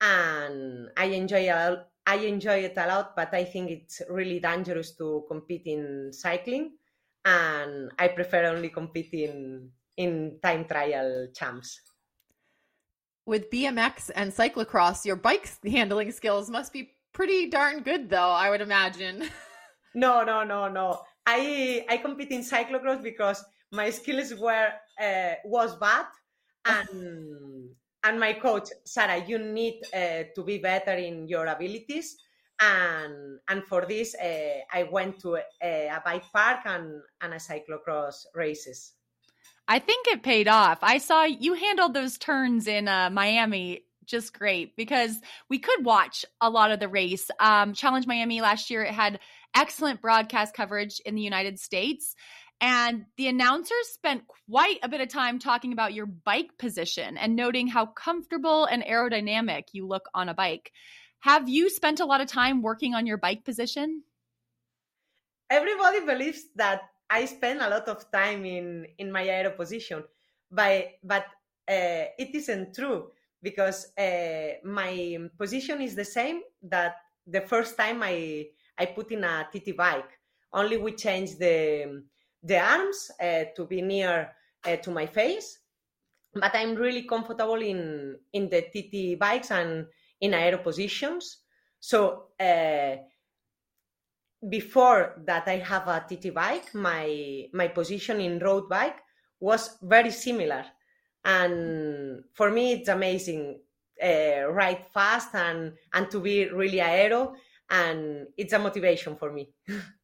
[0.00, 4.92] and I enjoy a, I enjoy it a lot, but I think it's really dangerous
[4.96, 6.72] to compete in cycling,
[7.24, 11.80] and I prefer only competing in time trial champs.
[13.26, 18.30] With BMX and cyclocross, your bike handling skills must be pretty darn good, though.
[18.30, 19.28] I would imagine.
[19.94, 21.02] no, no, no, no.
[21.26, 26.06] I I compete in cyclocross because my skills were uh, was bad,
[26.64, 32.16] and and my coach Sarah, you need uh, to be better in your abilities,
[32.60, 37.36] and and for this uh, I went to a, a, bike park and and a
[37.36, 38.92] cyclocross races.
[39.66, 40.78] I think it paid off.
[40.82, 46.24] I saw you handled those turns in uh, Miami just great because we could watch
[46.40, 47.30] a lot of the race.
[47.38, 49.20] Um, Challenge Miami last year it had
[49.54, 52.16] excellent broadcast coverage in the United States.
[52.60, 57.36] And the announcers spent quite a bit of time talking about your bike position and
[57.36, 60.72] noting how comfortable and aerodynamic you look on a bike.
[61.20, 64.02] Have you spent a lot of time working on your bike position?
[65.50, 70.04] Everybody believes that I spend a lot of time in, in my aero position,
[70.50, 71.26] but, but
[71.68, 78.02] uh, it isn't true because uh, my position is the same that the first time
[78.02, 80.18] I, I put in a TT bike.
[80.52, 82.02] Only we change the
[82.42, 84.30] the arms uh, to be near
[84.64, 85.58] uh, to my face.
[86.34, 89.86] But I'm really comfortable in in the TT bikes and
[90.20, 91.38] in aero positions.
[91.80, 92.96] So uh,
[94.48, 96.74] before that, I have a TT bike.
[96.74, 98.98] My my position in road bike
[99.40, 100.64] was very similar,
[101.24, 103.60] and for me, it's amazing.
[104.00, 107.34] Uh, ride fast and and to be really aero,
[107.70, 109.50] and it's a motivation for me.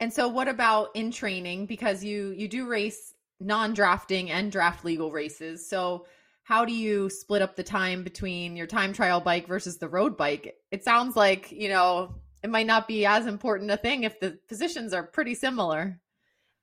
[0.00, 5.10] And so what about in training because you you do race non-drafting and draft legal
[5.10, 5.68] races.
[5.68, 6.06] So
[6.44, 10.16] how do you split up the time between your time trial bike versus the road
[10.16, 10.54] bike?
[10.70, 14.38] It sounds like, you know, it might not be as important a thing if the
[14.48, 16.00] positions are pretty similar.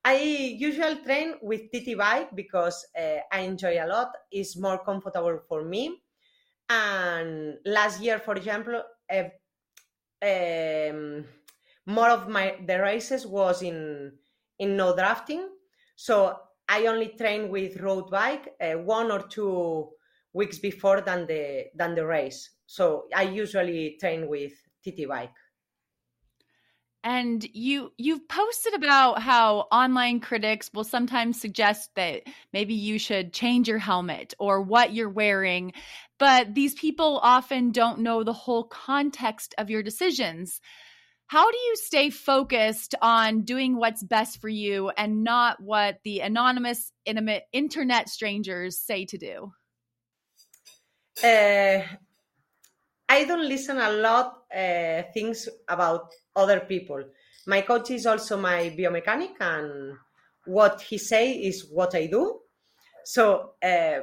[0.05, 4.11] I usually train with TT bike because uh, I enjoy a lot.
[4.31, 6.01] It's more comfortable for me.
[6.69, 9.23] And last year, for example, uh,
[10.25, 11.25] um,
[11.85, 14.13] more of my the races was in
[14.59, 15.47] in no drafting.
[15.95, 16.37] So
[16.69, 19.89] i only train with road bike uh, one or two
[20.31, 22.49] weeks before than the than the race.
[22.65, 25.35] So i usually train with tt bike.
[27.05, 33.33] And you you've posted about how online critics will sometimes suggest that maybe you should
[33.33, 35.73] change your helmet or what you're wearing
[36.17, 40.61] but these people often don't know the whole context of your decisions
[41.27, 46.19] how do you stay focused on doing what's best for you and not what the
[46.19, 49.51] anonymous internet strangers say to do?
[51.23, 51.81] Uh,
[53.09, 57.03] I don't listen a lot uh, things about other people.
[57.45, 59.97] My coach is also my biomechanic, and
[60.45, 62.39] what he say is what I do.
[63.05, 63.99] So uh,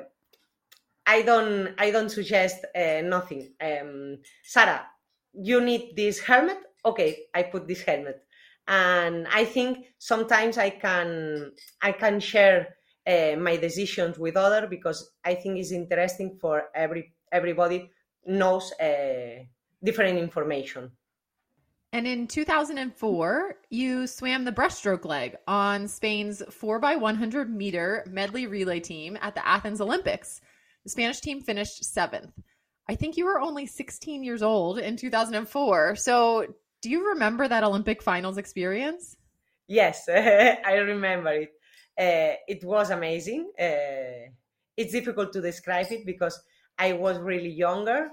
[1.06, 3.52] I don't I don't suggest uh, nothing.
[3.61, 4.87] Um, Sarah,
[5.33, 8.23] you need this helmet okay i put this helmet.
[8.69, 15.11] And i think sometimes i can i can share uh, my decisions with other because
[15.25, 17.90] i think it's interesting for every everybody
[18.27, 19.43] knows uh,
[19.83, 20.90] different information.
[21.93, 29.19] And in 2004 you swam the breaststroke leg on spain's 4x100 meter medley relay team
[29.21, 30.40] at the athens olympics.
[30.85, 32.33] The spanish team finished seventh.
[32.90, 35.94] I think you were only 16 years old in 2004.
[35.94, 36.46] So,
[36.83, 39.16] do you remember that Olympic finals experience?
[39.66, 41.50] Yes, I remember it.
[41.98, 43.50] Uh, it was amazing.
[43.58, 44.31] Uh,
[44.76, 46.40] it's difficult to describe it because
[46.78, 48.12] I was really younger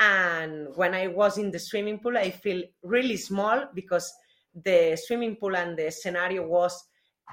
[0.00, 4.12] And when I was in the swimming pool, I feel really small because
[4.54, 6.74] the swimming pool and the scenario was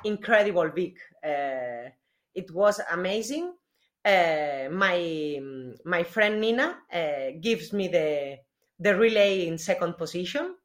[0.04, 0.98] incredible big.
[1.26, 1.90] Uh,
[2.36, 3.54] it was amazing.
[4.06, 5.40] Uh, my
[5.86, 8.38] my friend Nina uh, gives me the
[8.80, 10.56] the relay in second position,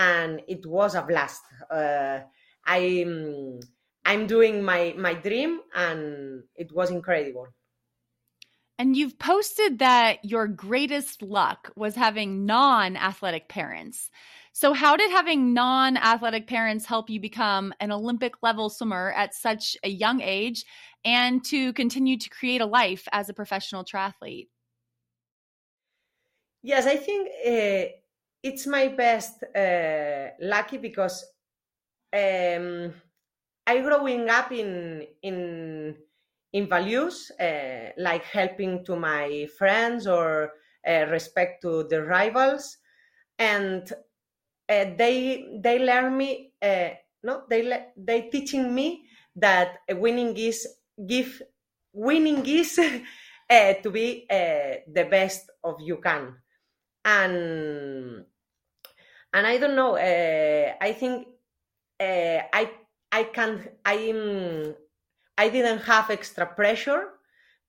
[0.00, 1.42] and it was a blast.
[1.70, 2.20] Uh,
[2.64, 3.60] I'm
[4.04, 7.48] I'm doing my my dream, and it was incredible.
[8.78, 14.08] And you've posted that your greatest luck was having non athletic parents.
[14.52, 19.34] So, how did having non athletic parents help you become an Olympic level swimmer at
[19.34, 20.64] such a young age
[21.04, 24.48] and to continue to create a life as a professional triathlete?
[26.62, 27.99] Yes, I think uh,
[28.42, 31.24] it's my best uh, lucky because
[32.12, 32.92] um,
[33.66, 35.96] I growing up in in
[36.52, 40.52] in values uh, like helping to my friends or
[40.86, 42.78] uh, respect to the rivals,
[43.38, 43.92] and
[44.68, 46.90] uh, they they learn me uh,
[47.22, 49.04] no they they teaching me
[49.36, 50.66] that winning is
[51.06, 51.42] give
[51.92, 52.78] winning is
[53.50, 56.34] uh, to be the best of you can
[57.04, 58.24] and
[59.32, 59.96] and I don't know.
[59.96, 61.26] Uh, I think
[62.00, 62.70] uh, I
[63.12, 64.74] I can I'm
[65.38, 67.08] I didn't have extra pressure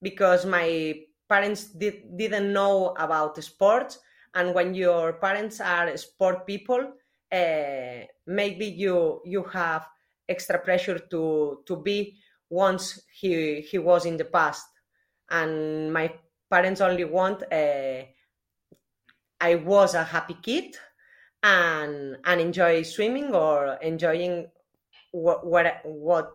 [0.01, 3.99] because my parents did, didn't know about sports,
[4.35, 6.93] and when your parents are sport people,
[7.31, 9.87] uh, maybe you you have
[10.29, 12.17] extra pressure to to be
[12.49, 14.67] once he he was in the past,
[15.29, 16.11] and my
[16.49, 17.43] parents only want.
[17.51, 18.03] Uh,
[19.41, 20.77] I was a happy kid
[21.43, 24.47] and and enjoy swimming or enjoying
[25.11, 26.33] what what what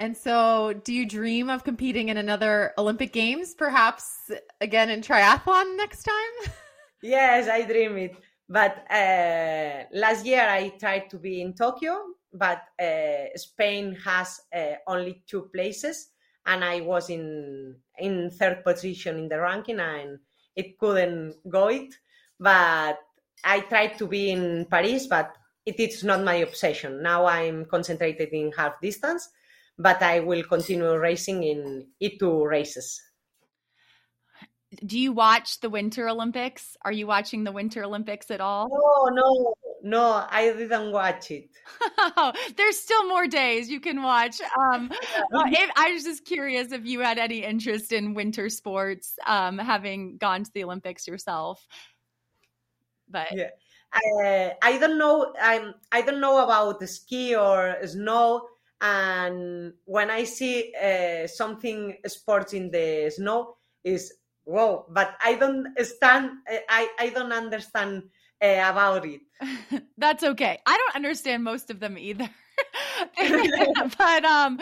[0.00, 5.76] and so do you dream of competing in another olympic games perhaps again in triathlon
[5.76, 6.52] next time?
[7.02, 8.16] Yes i dream it.
[8.48, 12.00] But uh, last year i tried to be in tokyo
[12.32, 16.08] but uh, spain has uh, only two places
[16.46, 20.18] and i was in in third position in the ranking and
[20.56, 21.94] it couldn't go it
[22.38, 22.98] but
[23.44, 27.02] I tried to be in Paris, but it is not my obsession.
[27.02, 29.28] Now I'm concentrated in half distance,
[29.78, 33.00] but I will continue racing in E2 races.
[34.84, 36.76] Do you watch the Winter Olympics?
[36.84, 38.68] Are you watching the Winter Olympics at all?
[38.68, 39.54] No, no,
[39.84, 41.48] no, I didn't watch it.
[42.56, 44.40] There's still more days you can watch.
[44.58, 44.90] Um,
[45.30, 50.16] if, I was just curious if you had any interest in winter sports, um, having
[50.16, 51.64] gone to the Olympics yourself
[53.14, 53.50] but yeah.
[53.94, 58.48] I, I don't know I'm, i don't know about the ski or snow
[58.80, 64.12] and when i see uh, something sports in the snow is
[64.44, 66.30] whoa but i don't stand
[66.68, 68.10] i, I don't understand
[68.42, 69.20] uh, about it.
[69.98, 70.58] That's okay.
[70.66, 72.28] I don't understand most of them either.
[73.98, 74.60] But um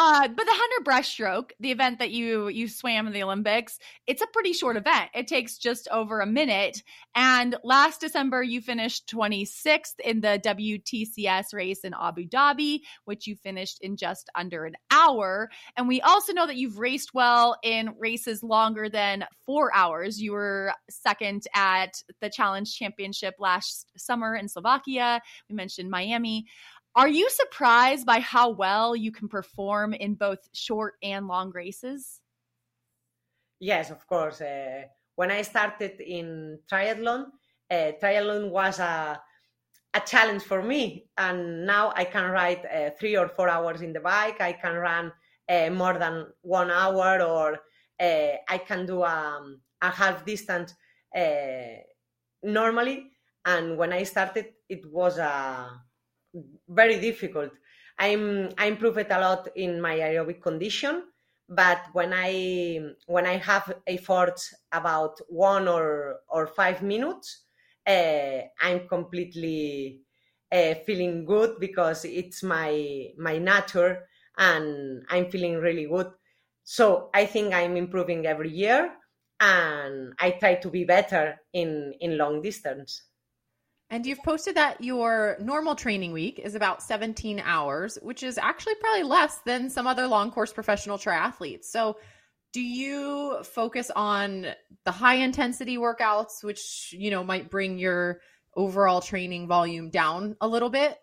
[0.00, 4.22] uh, but the hundred breaststroke, the event that you you swam in the Olympics, it's
[4.22, 5.10] a pretty short event.
[5.12, 6.84] It takes just over a minute.
[7.16, 13.34] And last December, you finished 26th in the WTCS race in Abu Dhabi, which you
[13.34, 15.50] finished in just under an hour.
[15.76, 20.22] And we also know that you've raced well in races longer than four hours.
[20.22, 25.20] You were second at the Challenge Championship last summer in Slovakia.
[25.48, 26.46] We mentioned Miami.
[26.94, 32.20] Are you surprised by how well you can perform in both short and long races?
[33.60, 34.40] Yes, of course.
[34.40, 34.84] Uh,
[35.16, 37.26] when I started in triathlon,
[37.70, 39.20] uh, triathlon was a
[39.94, 43.92] a challenge for me, and now I can ride uh, three or four hours in
[43.92, 44.40] the bike.
[44.40, 45.12] I can run
[45.48, 47.60] uh, more than one hour, or
[48.00, 50.74] uh, I can do um, a half distance
[51.16, 51.82] uh,
[52.42, 53.12] normally.
[53.44, 55.80] And when I started, it was a
[56.68, 57.52] very difficult.
[57.98, 61.04] I'm I improved a lot in my aerobic condition,
[61.48, 67.44] but when I when I have efforts about one or or five minutes,
[67.86, 70.02] uh, I'm completely
[70.52, 76.12] uh, feeling good because it's my my nature and I'm feeling really good.
[76.64, 78.94] So I think I'm improving every year,
[79.40, 83.07] and I try to be better in in long distance.
[83.90, 88.74] And you've posted that your normal training week is about 17 hours, which is actually
[88.76, 91.64] probably less than some other long course professional triathletes.
[91.64, 91.96] So,
[92.52, 94.46] do you focus on
[94.84, 98.20] the high intensity workouts, which, you know, might bring your
[98.56, 100.96] overall training volume down a little bit?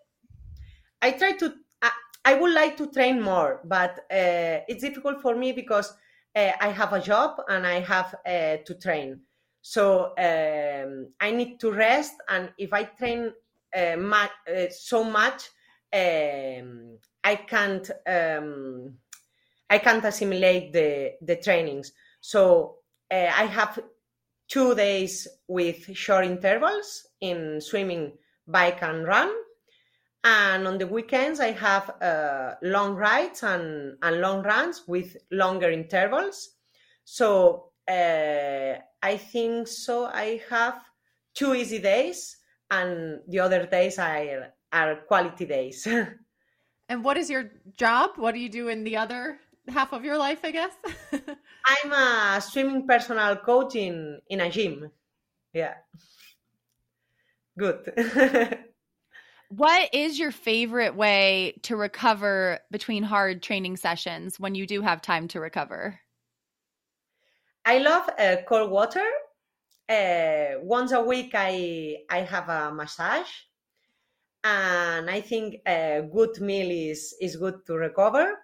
[1.00, 1.90] I try to, I,
[2.24, 5.92] I would like to train more, but uh, it's difficult for me because
[6.34, 9.20] uh, I have a job and I have uh, to train.
[9.68, 13.32] So um, I need to rest, and if I train
[13.76, 14.26] uh, uh,
[14.70, 15.50] so much,
[15.92, 18.94] um, I can't um,
[19.68, 21.90] I can't assimilate the the trainings.
[22.20, 22.76] So
[23.10, 23.80] uh, I have
[24.46, 28.12] two days with short intervals in swimming,
[28.46, 29.32] bike, and run.
[30.22, 35.70] And on the weekends, I have uh, long rides and, and long runs with longer
[35.72, 36.50] intervals.
[37.04, 38.74] So uh,
[39.06, 40.06] I think so.
[40.06, 40.82] I have
[41.32, 42.38] two easy days,
[42.72, 45.86] and the other days are, are quality days.
[46.88, 48.10] And what is your job?
[48.14, 50.72] What do you do in the other half of your life, I guess?
[51.66, 54.92] I'm a swimming personal coach in, in a gym.
[55.52, 55.74] Yeah.
[57.58, 57.90] Good.
[59.48, 65.00] What is your favorite way to recover between hard training sessions when you do have
[65.00, 66.00] time to recover?
[67.66, 69.04] I love uh, cold water.
[69.88, 73.30] Uh, once a week, I I have a massage,
[74.44, 78.38] and I think a good meal is is good to recover.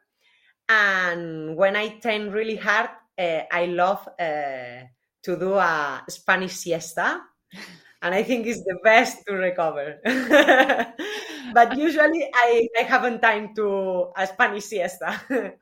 [0.68, 4.90] And when I train really hard, uh, I love uh,
[5.22, 7.20] to do a Spanish siesta,
[8.02, 9.98] and I think it's the best to recover.
[11.54, 15.22] but usually, I I haven't time to a Spanish siesta.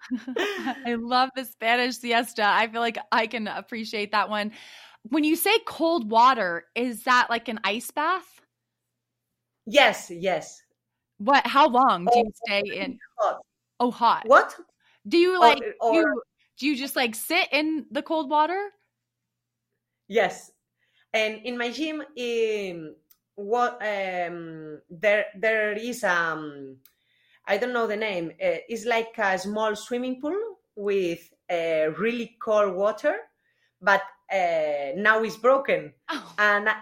[0.87, 2.45] I love the Spanish siesta.
[2.45, 4.53] I feel like I can appreciate that one.
[5.09, 8.41] When you say cold water, is that like an ice bath?
[9.67, 10.63] yes, yes.
[11.19, 11.47] What?
[11.47, 12.99] How long do you oh, stay in?
[13.19, 13.41] Hot.
[13.79, 14.25] Oh, hot.
[14.27, 14.57] What?
[15.07, 16.23] Do you Or- like or- you?
[16.59, 18.71] Do you just like sit in the cold water?
[20.09, 20.51] Yes,
[21.13, 22.97] and in my gym, um,
[23.35, 26.79] what um, there there is um,
[27.47, 28.31] I don't know the name.
[28.33, 30.39] Uh, it's like a small swimming pool
[30.77, 33.17] with uh, really cold water,
[33.81, 34.03] but
[34.33, 36.77] uh, now it's broken, Oh, and I,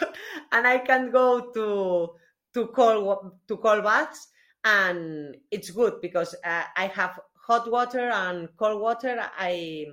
[0.52, 2.14] and I can go to
[2.54, 4.28] to cold to cold baths,
[4.64, 9.16] and it's good because uh, I have hot water and cold water.
[9.38, 9.86] I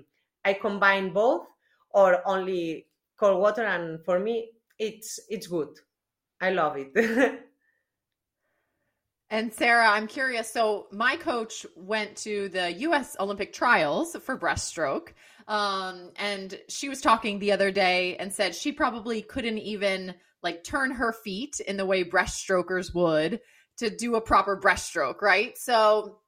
[0.46, 1.48] I combine both
[1.92, 2.88] or only
[3.24, 4.50] cold water and for me
[4.80, 5.80] it's it's good
[6.42, 7.40] i love it
[9.30, 10.54] And Sarah, I'm curious.
[10.54, 13.16] So my coach went to the U.S.
[13.20, 15.08] Olympic trials for breaststroke,
[15.48, 20.14] um, and she was talking the other day and said she probably couldn't even
[20.44, 23.40] like turn her feet in the way breaststrokers would
[23.78, 25.58] to do a proper breaststroke, right?
[25.58, 26.20] So,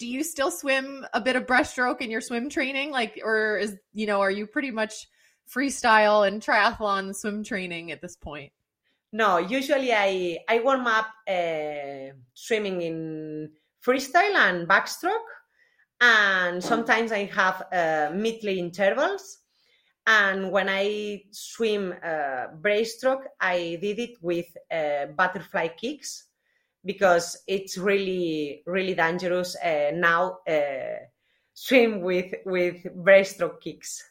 [0.00, 3.76] do you still swim a bit of breaststroke in your swim training, like, or is
[3.92, 5.06] you know, are you pretty much
[5.48, 8.52] freestyle and triathlon swim training at this point?
[9.12, 13.50] no usually i i warm up uh, swimming in
[13.84, 15.30] freestyle and backstroke
[16.00, 19.38] and sometimes i have uh, midley intervals
[20.06, 26.24] and when i swim uh, breaststroke i did it with uh, butterfly kicks
[26.84, 30.98] because it's really really dangerous uh, now uh,
[31.54, 34.04] swim with with breaststroke kicks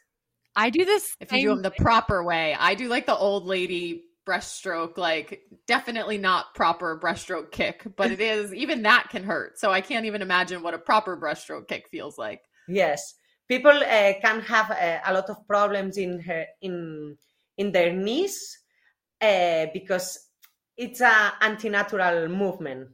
[0.57, 1.15] I do this.
[1.19, 2.55] if you do them the proper way.
[2.59, 8.19] I do like the old lady breaststroke, like definitely not proper breaststroke kick, but it
[8.19, 9.59] is even that can hurt.
[9.59, 12.41] So I can't even imagine what a proper breaststroke kick feels like.
[12.67, 13.01] Yes,
[13.47, 17.15] people uh, can have uh, a lot of problems in her in
[17.57, 18.57] in their knees
[19.21, 20.27] uh, because
[20.75, 22.89] it's a anti-natural movement.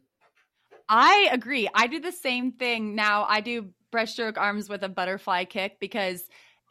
[0.89, 1.70] I agree.
[1.74, 3.26] I do the same thing now.
[3.28, 6.24] I do breaststroke arms with a butterfly kick because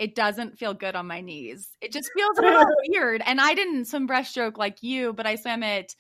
[0.03, 1.69] it doesn't feel good on my knees.
[1.81, 3.23] It just feels a little weird.
[3.25, 5.95] And I didn't swim breaststroke like you, but I swam it.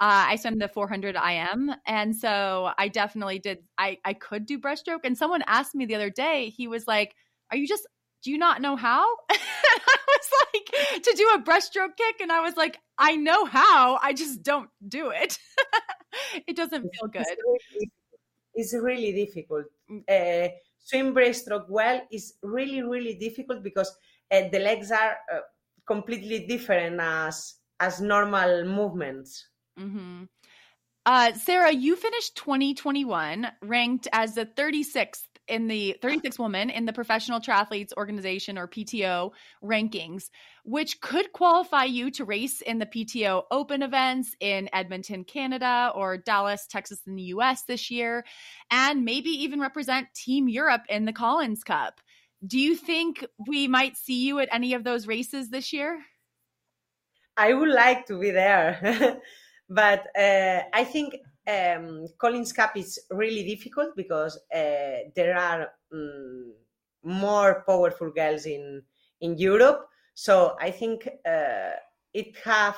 [0.00, 3.58] Uh, I swam the 400 IM, and so I definitely did.
[3.76, 5.00] I I could do breaststroke.
[5.02, 6.50] And someone asked me the other day.
[6.50, 7.16] He was like,
[7.50, 7.84] "Are you just?
[8.22, 12.42] Do you not know how?" I was like, "To do a breaststroke kick," and I
[12.42, 13.98] was like, "I know how.
[14.00, 15.36] I just don't do it.
[16.46, 17.42] it doesn't feel good." It's
[17.72, 17.90] really,
[18.54, 19.64] it's really difficult.
[20.08, 20.46] Uh,
[20.88, 23.90] swim breaststroke well is really really difficult because
[24.30, 25.40] uh, the legs are uh,
[25.86, 29.46] completely different as as normal movements.
[29.78, 30.24] Mm-hmm.
[31.06, 36.92] Uh, Sarah, you finished 2021 ranked as the 36th in the 36 woman in the
[36.92, 39.32] Professional Triathletes Organization or PTO
[39.62, 40.30] rankings,
[40.64, 46.16] which could qualify you to race in the PTO Open events in Edmonton, Canada, or
[46.16, 48.24] Dallas, Texas, in the US this year,
[48.70, 52.00] and maybe even represent Team Europe in the Collins Cup.
[52.46, 55.98] Do you think we might see you at any of those races this year?
[57.36, 59.20] I would like to be there,
[59.68, 61.16] but uh, I think
[61.48, 66.52] um, Collins Cup is really difficult because uh, there are um,
[67.02, 68.82] more powerful girls in
[69.20, 69.88] in Europe.
[70.14, 71.72] So I think uh,
[72.12, 72.76] it have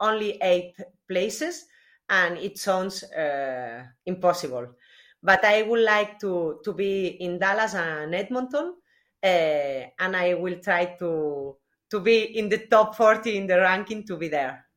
[0.00, 0.74] only eight
[1.08, 1.66] places,
[2.08, 4.74] and it sounds uh, impossible.
[5.22, 8.74] But I would like to to be in Dallas and Edmonton,
[9.22, 11.56] uh, and I will try to
[11.90, 14.67] to be in the top 40 in the ranking to be there.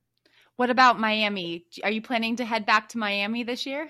[0.61, 1.65] What about Miami?
[1.83, 3.89] Are you planning to head back to Miami this year?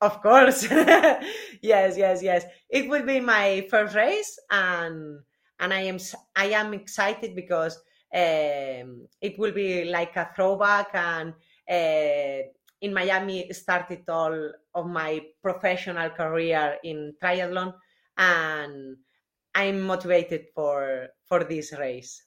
[0.00, 0.68] Of course.
[1.62, 2.44] yes, yes, yes.
[2.68, 5.20] It will be my first race and
[5.60, 5.98] and I am
[6.34, 7.76] I am excited because
[8.12, 11.32] um, it will be like a throwback and
[11.70, 12.42] uh,
[12.80, 17.72] in Miami started all of my professional career in triathlon
[18.18, 18.96] and
[19.54, 22.20] I'm motivated for for this race.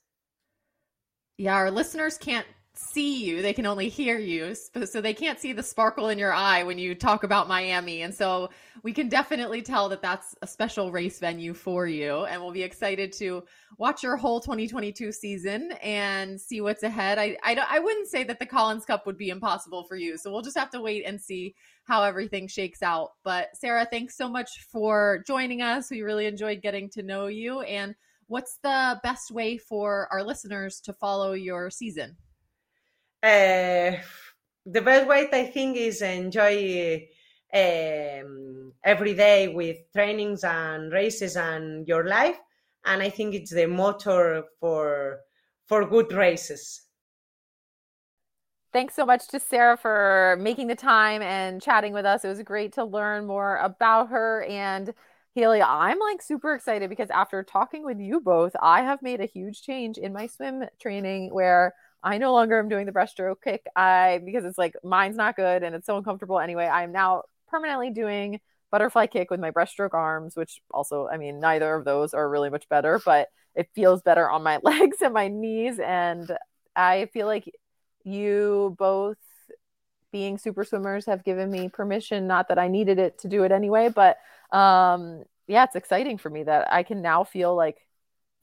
[1.37, 3.41] Yeah, our listeners can't see you.
[3.41, 4.55] They can only hear you.
[4.85, 8.01] So they can't see the sparkle in your eye when you talk about miami.
[8.01, 8.49] And so
[8.83, 12.25] we can definitely tell that that's a special race venue for you.
[12.25, 13.43] And we'll be excited to
[13.77, 17.17] watch your whole 2022 season and see what's ahead.
[17.17, 20.17] I i, I wouldn't say that the collins cup would be impossible for you.
[20.17, 23.11] So we'll just have to wait and see how everything shakes out.
[23.23, 25.89] But sarah thanks so much for joining us.
[25.89, 27.61] We really enjoyed getting to know you.
[27.61, 27.95] And
[28.27, 32.17] what's the best way for our listeners to follow your season
[33.25, 33.97] uh,
[34.65, 37.07] the best way I think is enjoy
[37.53, 42.37] um, every day with trainings and races and your life,
[42.85, 45.19] and I think it's the motor for
[45.67, 46.81] for good races.
[48.71, 52.25] Thanks so much to Sarah for making the time and chatting with us.
[52.25, 54.93] It was great to learn more about her and
[55.33, 55.61] Haley.
[55.61, 59.61] I'm like super excited because after talking with you both, I have made a huge
[59.61, 61.73] change in my swim training where
[62.05, 63.65] I no longer am doing the breaststroke kick.
[63.75, 66.67] I because it's like mine's not good and it's so uncomfortable anyway.
[66.67, 68.39] I'm now permanently doing
[68.71, 72.49] butterfly kick with my breaststroke arms, which also, I mean, neither of those are really
[72.51, 75.79] much better, but it feels better on my legs and my knees.
[75.79, 76.31] And
[76.75, 77.51] I feel like
[78.03, 79.17] you both
[80.11, 83.51] being super swimmers have given me permission, not that I needed it to do it
[83.51, 84.17] anyway, but
[84.55, 87.77] um yeah, it's exciting for me that I can now feel like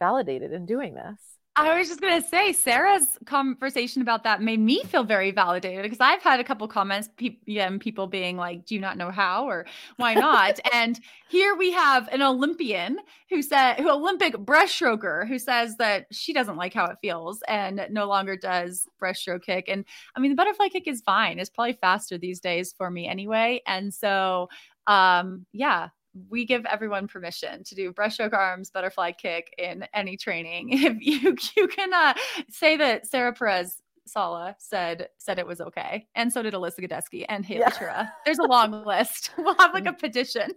[0.01, 1.32] validated in doing this.
[1.55, 5.83] I was just going to say, Sarah's conversation about that made me feel very validated
[5.83, 9.11] because I've had a couple comments, pe- yeah, people being like, "Do you not know
[9.11, 10.99] how?" or "Why not?" and
[11.29, 12.99] here we have an Olympian
[13.29, 17.87] who said, who Olympic breaststroker, who says that she doesn't like how it feels and
[17.91, 19.67] no longer does breaststroke kick.
[19.69, 19.85] And
[20.17, 23.61] I mean, the butterfly kick is fine; it's probably faster these days for me anyway.
[23.67, 24.49] And so,
[24.87, 25.89] um, yeah,
[26.29, 30.71] we give everyone permission to do breaststroke arms, butterfly kick in any training.
[30.83, 32.15] If you you can uh,
[32.51, 37.25] say that Sarah Perez Sala said said it was okay, and so did Alyssa Godesky
[37.29, 38.09] and Haley yeah.
[38.25, 39.31] There's a long list.
[39.39, 40.51] We'll have like a petition.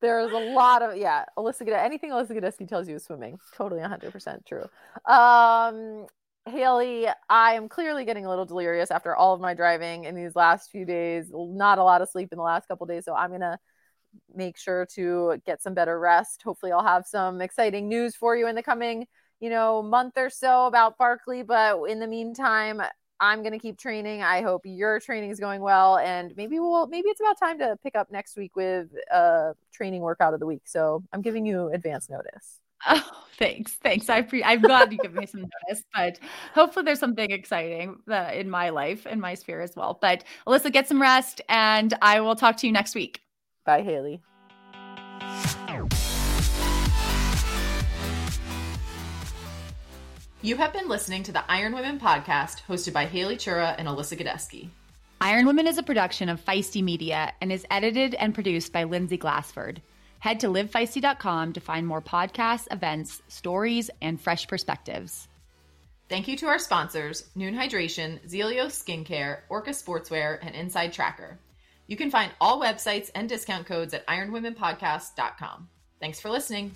[0.00, 1.26] There's a lot of yeah.
[1.38, 3.38] Alyssa Godesky, anything Alyssa Godesky tells you is swimming.
[3.54, 4.64] Totally 100 percent true.
[5.06, 6.06] Um,
[6.46, 10.34] Haley, I am clearly getting a little delirious after all of my driving in these
[10.34, 11.30] last few days.
[11.32, 13.58] Not a lot of sleep in the last couple days, so I'm gonna
[14.34, 16.42] make sure to get some better rest.
[16.42, 19.06] Hopefully, I'll have some exciting news for you in the coming,
[19.40, 21.42] you know, month or so about Barkley.
[21.42, 22.82] But in the meantime,
[23.20, 24.22] I'm going to keep training.
[24.22, 27.76] I hope your training is going well, and maybe we'll maybe it's about time to
[27.82, 30.62] pick up next week with a training workout of the week.
[30.64, 32.60] So I'm giving you advance notice.
[32.88, 33.04] Oh,
[33.38, 34.08] thanks, thanks.
[34.08, 36.18] I pre- I'm glad you give me some notice, but
[36.54, 39.98] hopefully there's something exciting uh, in my life, in my sphere as well.
[40.00, 43.20] But Alyssa, get some rest, and I will talk to you next week.
[43.70, 44.20] Bye, Haley.
[50.42, 54.18] You have been listening to the Iron Women podcast hosted by Haley Chura and Alyssa
[54.18, 54.70] Godesky.
[55.20, 59.16] Iron Women is a production of Feisty Media and is edited and produced by Lindsay
[59.16, 59.80] Glassford.
[60.18, 65.28] Head to livefeisty.com to find more podcasts, events, stories, and fresh perspectives.
[66.08, 71.38] Thank you to our sponsors, Nuun Hydration, Zealios Skincare, Orca Sportswear, and Inside Tracker.
[71.90, 75.68] You can find all websites and discount codes at ironwomenpodcast.com.
[75.98, 76.70] Thanks for listening.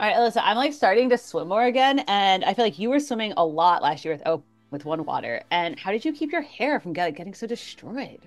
[0.00, 2.88] All right, Alyssa, I'm like starting to swim more again, and I feel like you
[2.88, 5.42] were swimming a lot last year with oh with one water.
[5.50, 8.20] And how did you keep your hair from get, getting so destroyed?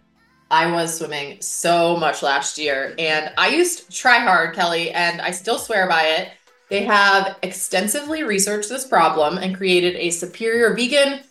[0.50, 5.58] I was swimming so much last year, and I used TryHard, Kelly, and I still
[5.58, 6.32] swear by it.
[6.70, 11.22] They have extensively researched this problem and created a superior vegan,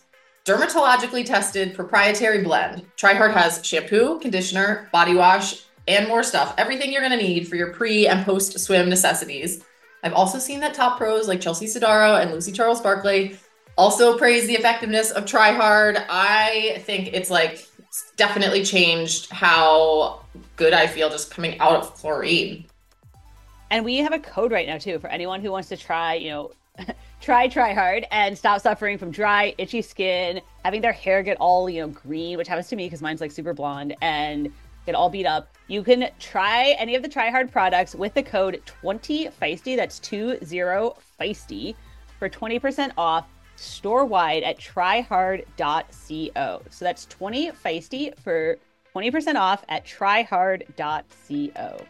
[0.45, 2.83] dermatologically tested proprietary blend.
[2.97, 6.55] TryHard has shampoo, conditioner, body wash, and more stuff.
[6.57, 9.63] Everything you're going to need for your pre and post swim necessities.
[10.03, 13.37] I've also seen that top pros like Chelsea Sodaro and Lucy Charles Barclay
[13.77, 15.97] also praise the effectiveness of Try Hard.
[16.09, 20.23] I think it's like it's definitely changed how
[20.55, 22.65] good I feel just coming out of chlorine.
[23.69, 26.29] And we have a code right now too for anyone who wants to try, you
[26.29, 26.51] know,
[27.21, 31.69] try try hard and stop suffering from dry, itchy skin, having their hair get all,
[31.69, 34.51] you know, green, which happens to me because mine's like super blonde and
[34.85, 35.50] get all beat up.
[35.71, 39.77] You can try any of the try hard products with the code 20 feisty.
[39.77, 40.39] That's 20
[41.17, 41.75] feisty
[42.19, 46.61] for 20% off store wide at tryhard.co.
[46.69, 48.57] So that's 20 feisty for
[48.93, 51.85] 20% off at tryhard.co.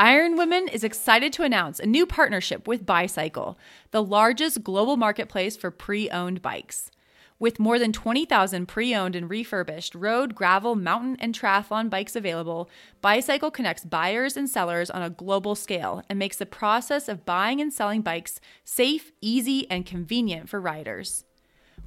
[0.00, 3.58] Iron Women is excited to announce a new partnership with Buycycle,
[3.90, 6.90] the largest global marketplace for pre owned bikes.
[7.38, 12.70] With more than 20,000 pre owned and refurbished road, gravel, mountain, and triathlon bikes available,
[13.02, 17.60] Buycycle connects buyers and sellers on a global scale and makes the process of buying
[17.60, 21.26] and selling bikes safe, easy, and convenient for riders.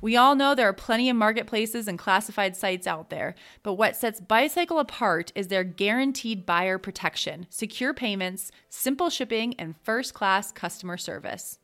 [0.04, 3.96] We all know there are plenty of marketplaces and classified sites out there, but what
[3.96, 10.52] sets Buycycle apart is their guaranteed buyer protection, secure payments, simple shipping, and first class
[10.52, 11.58] customer service.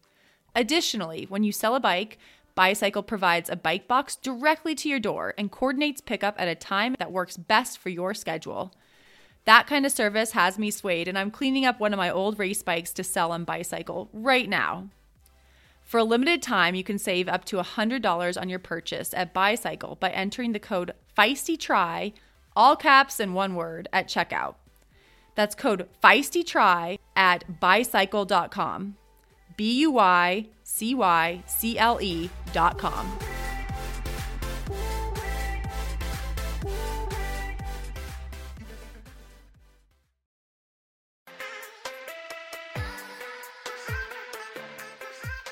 [0.55, 2.17] Additionally, when you sell a bike,
[2.55, 6.95] Buycycle provides a bike box directly to your door and coordinates pickup at a time
[6.97, 8.73] that works best for your schedule.
[9.43, 12.39] That kind of service has me swayed, and I'm cleaning up one of my old
[12.39, 14.87] race bikes to sell on Buycycle right now.
[15.89, 19.99] For a limited time, you can save up to $100 on your purchase at Buycycle
[19.99, 22.13] by entering the code FEISTYTRY,
[22.55, 24.53] all caps and one word, at checkout.
[25.33, 28.97] That's code FEISTYTRY at buycycle.com.
[29.57, 33.38] B U Y C Y C L E.com.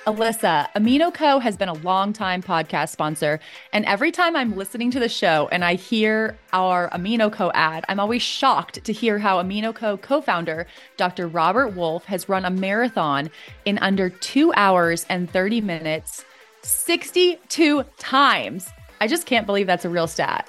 [0.08, 3.42] Alyssa, Amino Co has been a long-time podcast sponsor,
[3.74, 7.84] and every time I'm listening to the show and I hear our Amino Co ad,
[7.90, 11.28] I'm always shocked to hear how Amino Co co-founder Dr.
[11.28, 13.30] Robert Wolfe has run a marathon
[13.66, 16.24] in under 2 hours and 30 minutes
[16.62, 18.70] 62 times.
[19.02, 20.48] I just can't believe that's a real stat.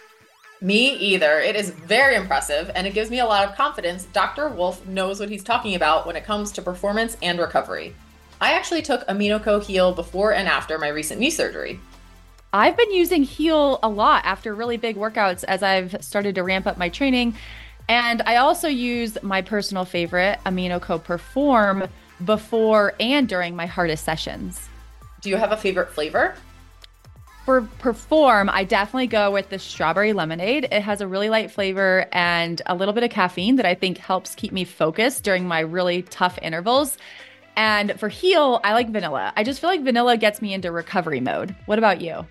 [0.60, 1.40] Me either.
[1.40, 4.50] It is very impressive and it gives me a lot of confidence Dr.
[4.50, 7.96] Wolfe knows what he's talking about when it comes to performance and recovery.
[8.40, 11.80] I actually took AminoCo Heal before and after my recent knee surgery.
[12.52, 16.66] I've been using Heal a lot after really big workouts as I've started to ramp
[16.66, 17.34] up my training.
[17.88, 21.88] And I also use my personal favorite, AminoCo Perform,
[22.24, 24.68] before and during my hardest sessions.
[25.20, 26.34] Do you have a favorite flavor?
[27.44, 30.68] For Perform, I definitely go with the strawberry lemonade.
[30.70, 33.98] It has a really light flavor and a little bit of caffeine that I think
[33.98, 36.98] helps keep me focused during my really tough intervals.
[37.58, 39.32] And for Heal, I like vanilla.
[39.36, 41.56] I just feel like vanilla gets me into recovery mode.
[41.66, 42.24] What about you?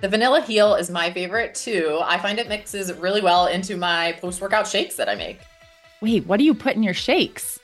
[0.00, 2.00] The vanilla Heal is my favorite too.
[2.02, 5.40] I find it mixes really well into my post workout shakes that I make.
[6.00, 7.60] Wait, what do you put in your shakes?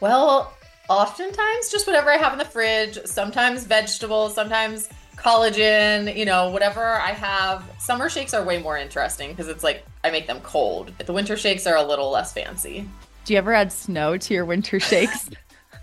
[0.00, 0.52] Well,
[0.88, 6.94] oftentimes just whatever I have in the fridge, sometimes vegetables, sometimes collagen, you know, whatever
[6.94, 7.62] I have.
[7.78, 10.92] Summer shakes are way more interesting because it's like I make them cold.
[10.98, 12.88] The winter shakes are a little less fancy.
[13.24, 15.30] Do you ever add snow to your winter shakes?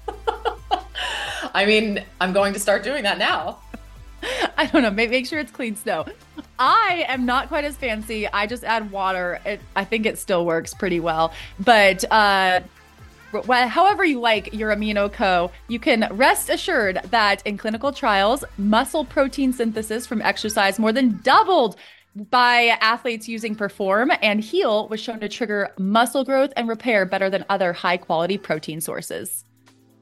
[1.54, 3.60] I mean, I'm going to start doing that now.
[4.58, 4.92] I don't know.
[4.92, 6.06] Make, make sure it's clean snow.
[6.60, 8.28] I am not quite as fancy.
[8.28, 9.40] I just add water.
[9.46, 11.34] It, I think it still works pretty well.
[11.60, 12.62] But uh,
[13.32, 19.06] however you like your amino co, you can rest assured that in clinical trials, muscle
[19.06, 21.78] protein synthesis from exercise more than doubled
[22.30, 27.30] by athletes using Perform and Heal was shown to trigger muscle growth and repair better
[27.30, 29.46] than other high quality protein sources.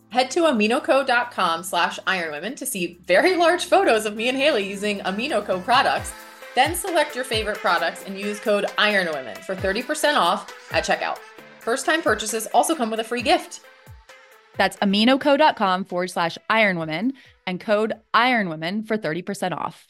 [0.10, 5.00] Head to aminoco.com slash ironwomen to see very large photos of me and Haley using
[5.00, 6.12] AminoCo products.
[6.56, 11.20] Then select your favorite products and use code IRONWOMEN for 30% off at checkout.
[11.60, 13.62] First time purchases also come with a free gift.
[14.58, 17.12] That's aminoco.com forward slash ironwomen
[17.46, 19.88] and code ironwomen for 30% off.